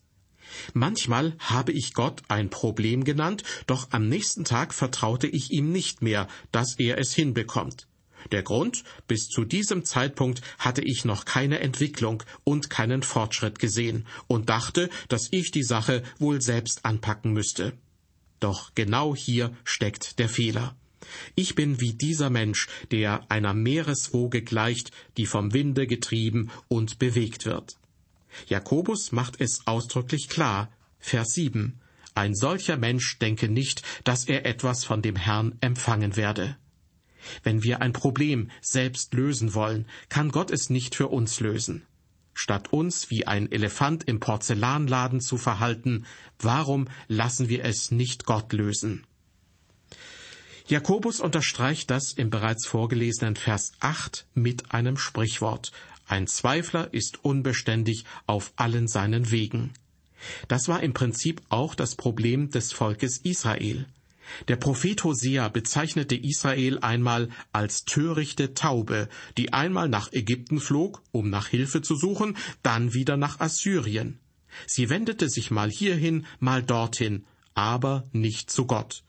Manchmal 0.73 1.35
habe 1.39 1.73
ich 1.73 1.93
Gott 1.93 2.21
ein 2.29 2.49
Problem 2.49 3.03
genannt, 3.03 3.43
doch 3.67 3.89
am 3.91 4.07
nächsten 4.07 4.45
Tag 4.45 4.73
vertraute 4.73 5.27
ich 5.27 5.51
ihm 5.51 5.73
nicht 5.73 6.01
mehr, 6.01 6.29
dass 6.53 6.79
er 6.79 6.97
es 6.97 7.13
hinbekommt. 7.13 7.87
Der 8.31 8.41
Grund, 8.41 8.85
bis 9.09 9.27
zu 9.27 9.43
diesem 9.43 9.83
Zeitpunkt 9.83 10.41
hatte 10.57 10.81
ich 10.81 11.03
noch 11.03 11.25
keine 11.25 11.59
Entwicklung 11.59 12.23
und 12.45 12.69
keinen 12.69 13.03
Fortschritt 13.03 13.59
gesehen 13.59 14.07
und 14.27 14.47
dachte, 14.47 14.89
dass 15.09 15.27
ich 15.31 15.51
die 15.51 15.63
Sache 15.63 16.03
wohl 16.19 16.41
selbst 16.41 16.85
anpacken 16.85 17.33
müsste. 17.33 17.73
Doch 18.39 18.71
genau 18.75 19.13
hier 19.13 19.51
steckt 19.65 20.19
der 20.19 20.29
Fehler. 20.29 20.73
Ich 21.35 21.55
bin 21.55 21.79
wie 21.81 21.93
dieser 21.93 22.29
Mensch, 22.29 22.67
der 22.91 23.29
einer 23.29 23.53
Meereswoge 23.53 24.41
gleicht, 24.41 24.91
die 25.17 25.25
vom 25.25 25.53
Winde 25.53 25.87
getrieben 25.87 26.51
und 26.67 26.99
bewegt 26.99 27.45
wird. 27.45 27.77
Jakobus 28.47 29.11
macht 29.11 29.39
es 29.39 29.65
ausdrücklich 29.65 30.29
klar, 30.29 30.69
Vers 30.99 31.33
7. 31.33 31.79
Ein 32.15 32.33
solcher 32.33 32.77
Mensch 32.77 33.19
denke 33.19 33.49
nicht, 33.49 33.83
dass 34.03 34.25
er 34.25 34.45
etwas 34.45 34.85
von 34.85 35.01
dem 35.01 35.15
Herrn 35.15 35.57
empfangen 35.61 36.15
werde. 36.15 36.57
Wenn 37.43 37.63
wir 37.63 37.81
ein 37.81 37.93
Problem 37.93 38.51
selbst 38.61 39.13
lösen 39.13 39.53
wollen, 39.53 39.85
kann 40.09 40.31
Gott 40.31 40.51
es 40.51 40.69
nicht 40.69 40.95
für 40.95 41.07
uns 41.07 41.39
lösen. 41.39 41.83
Statt 42.33 42.73
uns 42.73 43.09
wie 43.09 43.25
ein 43.25 43.51
Elefant 43.51 44.03
im 44.03 44.19
Porzellanladen 44.19 45.21
zu 45.21 45.37
verhalten, 45.37 46.05
warum 46.39 46.87
lassen 47.07 47.49
wir 47.49 47.63
es 47.63 47.91
nicht 47.91 48.25
Gott 48.25 48.51
lösen? 48.53 49.05
Jakobus 50.67 51.19
unterstreicht 51.19 51.91
das 51.91 52.11
im 52.11 52.31
bereits 52.31 52.65
vorgelesenen 52.65 53.35
Vers 53.35 53.73
8 53.81 54.25
mit 54.33 54.71
einem 54.71 54.97
Sprichwort, 54.97 55.71
ein 56.07 56.27
Zweifler 56.27 56.93
ist 56.93 57.23
unbeständig 57.23 58.05
auf 58.27 58.53
allen 58.55 58.87
seinen 58.87 59.31
Wegen. 59.31 59.73
Das 60.47 60.67
war 60.67 60.81
im 60.83 60.93
Prinzip 60.93 61.41
auch 61.49 61.75
das 61.75 61.95
Problem 61.95 62.51
des 62.51 62.73
Volkes 62.73 63.17
Israel. 63.19 63.85
Der 64.47 64.55
Prophet 64.55 65.03
Hosea 65.03 65.49
bezeichnete 65.49 66.15
Israel 66.15 66.79
einmal 66.79 67.29
als 67.51 67.85
törichte 67.85 68.53
Taube, 68.53 69.07
die 69.37 69.53
einmal 69.53 69.87
nach 69.87 70.13
Ägypten 70.13 70.59
flog, 70.59 71.03
um 71.11 71.29
nach 71.29 71.47
Hilfe 71.47 71.81
zu 71.81 71.95
suchen, 71.95 72.37
dann 72.63 72.93
wieder 72.93 73.17
nach 73.17 73.39
Assyrien. 73.39 74.19
Sie 74.67 74.89
wendete 74.89 75.29
sich 75.29 75.51
mal 75.51 75.69
hierhin, 75.69 76.25
mal 76.39 76.63
dorthin, 76.63 77.25
aber 77.53 78.03
nicht 78.13 78.49
zu 78.49 78.65
Gott. 78.65 79.03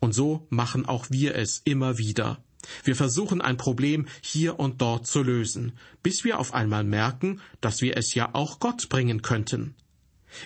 Und 0.00 0.12
so 0.12 0.46
machen 0.50 0.86
auch 0.86 1.06
wir 1.10 1.34
es 1.34 1.60
immer 1.64 1.98
wieder. 1.98 2.42
Wir 2.84 2.96
versuchen 2.96 3.40
ein 3.40 3.56
Problem 3.56 4.06
hier 4.20 4.58
und 4.58 4.80
dort 4.80 5.06
zu 5.06 5.22
lösen, 5.22 5.72
bis 6.02 6.24
wir 6.24 6.38
auf 6.38 6.54
einmal 6.54 6.84
merken, 6.84 7.40
dass 7.60 7.80
wir 7.80 7.96
es 7.96 8.14
ja 8.14 8.34
auch 8.34 8.58
Gott 8.58 8.88
bringen 8.88 9.22
könnten. 9.22 9.74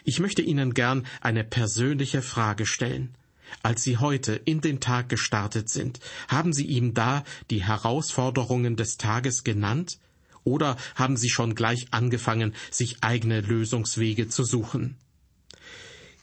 Ich 0.05 0.21
möchte 0.21 0.43
Ihnen 0.43 0.75
gern 0.75 1.07
eine 1.21 1.45
persönliche 1.45 2.23
Frage 2.23 2.67
stellen. 2.67 3.17
Als 3.63 3.83
Sie 3.83 3.97
heute 3.97 4.35
in 4.35 4.61
den 4.61 4.81
Tag 4.81 5.09
gestartet 5.09 5.69
sind, 5.69 5.99
haben 6.29 6.53
Sie 6.53 6.67
ihm 6.67 6.95
da 6.95 7.25
die 7.51 7.65
Herausforderungen 7.65 8.77
des 8.77 8.97
Tages 8.97 9.43
genannt? 9.43 9.99
Oder 10.45 10.77
haben 10.95 11.17
Sie 11.17 11.29
schon 11.29 11.55
gleich 11.55 11.89
angefangen, 11.91 12.55
sich 12.71 13.03
eigene 13.03 13.41
Lösungswege 13.41 14.29
zu 14.29 14.45
suchen? 14.45 14.97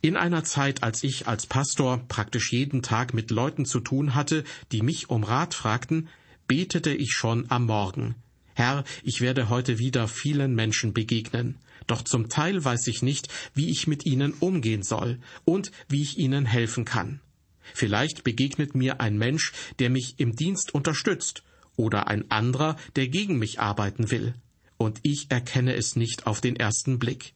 In 0.01 0.15
einer 0.15 0.43
Zeit, 0.43 0.83
als 0.83 1.03
ich 1.03 1.27
als 1.27 1.47
Pastor 1.47 2.01
praktisch 2.07 2.51
jeden 2.51 2.83
Tag 2.83 3.13
mit 3.13 3.31
Leuten 3.31 3.65
zu 3.65 3.79
tun 3.79 4.13
hatte, 4.13 4.43
die 4.71 4.81
mich 4.81 5.09
um 5.09 5.23
Rat 5.23 5.53
fragten, 5.53 6.07
betete 6.47 6.93
ich 6.93 7.11
schon 7.13 7.49
am 7.49 7.65
Morgen. 7.65 8.15
Herr, 8.53 8.83
ich 9.03 9.21
werde 9.21 9.49
heute 9.49 9.79
wieder 9.79 10.07
vielen 10.07 10.55
Menschen 10.55 10.93
begegnen, 10.93 11.57
doch 11.87 12.03
zum 12.03 12.29
Teil 12.29 12.63
weiß 12.63 12.87
ich 12.87 13.01
nicht, 13.01 13.27
wie 13.53 13.69
ich 13.69 13.87
mit 13.87 14.05
ihnen 14.05 14.33
umgehen 14.33 14.83
soll 14.83 15.19
und 15.45 15.71
wie 15.87 16.01
ich 16.01 16.17
ihnen 16.17 16.45
helfen 16.45 16.85
kann. 16.85 17.19
Vielleicht 17.73 18.23
begegnet 18.23 18.75
mir 18.75 19.01
ein 19.01 19.17
Mensch, 19.17 19.51
der 19.79 19.89
mich 19.89 20.15
im 20.19 20.35
Dienst 20.35 20.73
unterstützt, 20.73 21.43
oder 21.75 22.07
ein 22.07 22.31
anderer, 22.31 22.75
der 22.95 23.07
gegen 23.07 23.37
mich 23.37 23.59
arbeiten 23.59 24.09
will, 24.09 24.33
und 24.77 24.99
ich 25.03 25.27
erkenne 25.29 25.75
es 25.75 25.95
nicht 25.95 26.25
auf 26.27 26.41
den 26.41 26.55
ersten 26.55 26.97
Blick. 26.97 27.33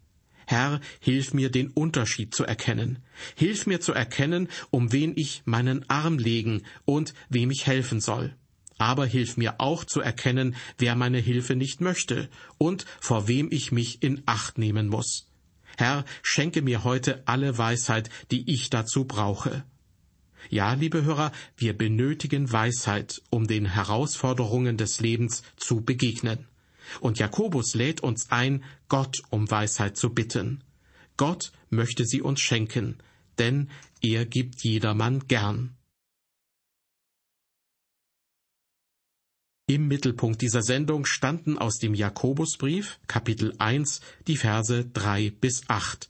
Herr, 0.52 0.82
hilf 1.00 1.34
mir, 1.34 1.50
den 1.50 1.70
Unterschied 1.70 2.36
zu 2.36 2.44
erkennen. 2.44 3.00
Hilf 3.36 3.68
mir 3.68 3.80
zu 3.80 3.94
erkennen, 3.94 4.50
um 4.70 4.92
wen 4.92 5.14
ich 5.16 5.44
meinen 5.46 5.90
Arm 5.90 6.18
legen 6.18 6.64
und 6.84 7.14
wem 7.30 7.52
ich 7.52 7.68
helfen 7.68 8.02
soll. 8.02 8.36
Aber 8.78 9.06
hilf 9.06 9.38
mir 9.38 9.62
auch 9.62 9.86
zu 9.86 10.02
erkennen, 10.02 10.58
wer 10.78 10.96
meine 10.96 11.20
Hilfe 11.20 11.56
nicht 11.56 11.80
möchte 11.80 12.30
und 12.58 12.86
vor 13.00 13.30
wem 13.30 13.48
ich 13.50 13.72
mich 13.72 14.04
in 14.04 14.24
Acht 14.26 14.58
nehmen 14.58 14.90
muss. 14.90 15.30
Herr, 15.78 16.04
schenke 16.22 16.62
mir 16.62 16.84
heute 16.84 17.24
alle 17.28 17.58
Weisheit, 17.58 18.10
die 18.32 18.52
ich 18.52 18.70
dazu 18.70 19.06
brauche. 19.06 19.64
Ja, 20.50 20.74
liebe 20.74 21.06
Hörer, 21.06 21.32
wir 21.56 21.78
benötigen 21.78 22.52
Weisheit, 22.52 23.22
um 23.30 23.48
den 23.48 23.68
Herausforderungen 23.68 24.76
des 24.76 25.00
Lebens 25.00 25.44
zu 25.56 25.80
begegnen. 25.80 26.51
Und 27.00 27.20
Jakobus 27.20 27.76
lädt 27.76 28.02
uns 28.02 28.32
ein, 28.32 28.63
Gott 28.88 29.22
um 29.30 29.50
Weisheit 29.50 29.98
zu 29.98 30.13
bitten. 30.13 30.63
Gott 31.17 31.52
möchte 31.70 32.06
sie 32.06 32.22
uns 32.22 32.41
schenken, 32.41 32.98
denn 33.38 33.70
er 34.02 34.26
gibt 34.26 34.62
jedermann 34.63 35.28
gern. 35.28 35.76
Im 39.67 39.88
Mittelpunkt 39.88 40.41
dieser 40.41 40.63
Sendung 40.63 41.06
standen 41.06 41.58
aus 41.58 41.78
dem 41.78 41.94
Jakobusbrief, 41.94 43.00
Kapitel 43.08 43.54
1, 43.58 44.02
die 44.28 44.36
Verse 44.36 44.86
3 44.86 45.30
bis 45.30 45.63
8. 45.70 46.10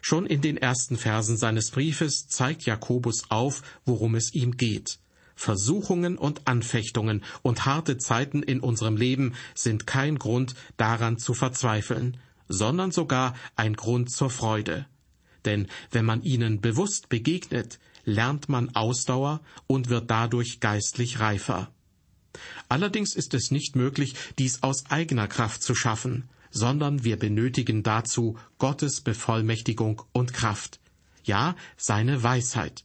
Schon 0.00 0.26
in 0.26 0.40
den 0.40 0.56
ersten 0.56 0.96
Versen 0.96 1.36
seines 1.36 1.70
Briefes 1.70 2.26
zeigt 2.26 2.64
Jakobus 2.64 3.30
auf, 3.30 3.62
worum 3.84 4.16
es 4.16 4.34
ihm 4.34 4.56
geht. 4.56 4.98
Versuchungen 5.34 6.16
und 6.16 6.46
Anfechtungen 6.46 7.22
und 7.42 7.64
harte 7.66 7.98
Zeiten 7.98 8.42
in 8.42 8.60
unserem 8.60 8.96
Leben 8.96 9.34
sind 9.54 9.86
kein 9.86 10.18
Grund 10.18 10.54
daran 10.76 11.18
zu 11.18 11.34
verzweifeln, 11.34 12.18
sondern 12.48 12.92
sogar 12.92 13.34
ein 13.56 13.74
Grund 13.74 14.10
zur 14.10 14.30
Freude. 14.30 14.86
Denn 15.44 15.66
wenn 15.90 16.04
man 16.04 16.22
ihnen 16.22 16.60
bewusst 16.60 17.08
begegnet, 17.08 17.78
lernt 18.04 18.48
man 18.48 18.74
Ausdauer 18.74 19.40
und 19.66 19.88
wird 19.88 20.10
dadurch 20.10 20.60
geistlich 20.60 21.20
reifer. 21.20 21.70
Allerdings 22.68 23.14
ist 23.14 23.34
es 23.34 23.50
nicht 23.50 23.76
möglich, 23.76 24.14
dies 24.38 24.62
aus 24.62 24.84
eigener 24.90 25.28
Kraft 25.28 25.62
zu 25.62 25.74
schaffen, 25.74 26.28
sondern 26.50 27.04
wir 27.04 27.18
benötigen 27.18 27.82
dazu 27.82 28.38
Gottes 28.58 29.00
Bevollmächtigung 29.00 30.02
und 30.12 30.32
Kraft, 30.32 30.80
ja 31.24 31.56
seine 31.76 32.22
Weisheit. 32.22 32.84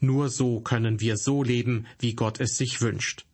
Nur 0.00 0.28
so 0.28 0.60
können 0.60 1.00
wir 1.00 1.16
so 1.16 1.42
leben, 1.42 1.86
wie 1.98 2.14
Gott 2.14 2.40
es 2.40 2.56
sich 2.56 2.80
wünscht. 2.80 3.24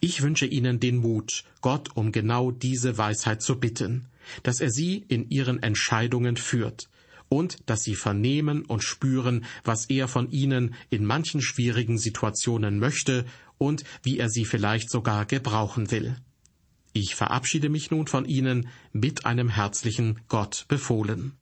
Ich 0.00 0.22
wünsche 0.22 0.46
Ihnen 0.46 0.80
den 0.80 0.98
Mut, 0.98 1.44
Gott 1.60 1.96
um 1.96 2.12
genau 2.12 2.50
diese 2.50 2.98
Weisheit 2.98 3.42
zu 3.42 3.58
bitten, 3.58 4.06
dass 4.42 4.60
er 4.60 4.70
Sie 4.70 5.04
in 5.08 5.30
Ihren 5.30 5.62
Entscheidungen 5.62 6.36
führt 6.36 6.88
und 7.28 7.58
dass 7.66 7.82
Sie 7.84 7.94
vernehmen 7.94 8.64
und 8.64 8.82
spüren, 8.82 9.44
was 9.64 9.86
er 9.86 10.08
von 10.08 10.30
Ihnen 10.30 10.74
in 10.90 11.06
manchen 11.06 11.40
schwierigen 11.40 11.96
Situationen 11.96 12.78
möchte 12.78 13.24
und 13.56 13.84
wie 14.02 14.18
er 14.18 14.28
Sie 14.28 14.44
vielleicht 14.44 14.90
sogar 14.90 15.24
gebrauchen 15.26 15.90
will. 15.90 16.16
Ich 16.92 17.14
verabschiede 17.14 17.68
mich 17.68 17.90
nun 17.90 18.08
von 18.08 18.24
Ihnen 18.24 18.68
mit 18.92 19.24
einem 19.24 19.48
herzlichen 19.48 20.20
Gott 20.28 20.64
befohlen. 20.66 21.32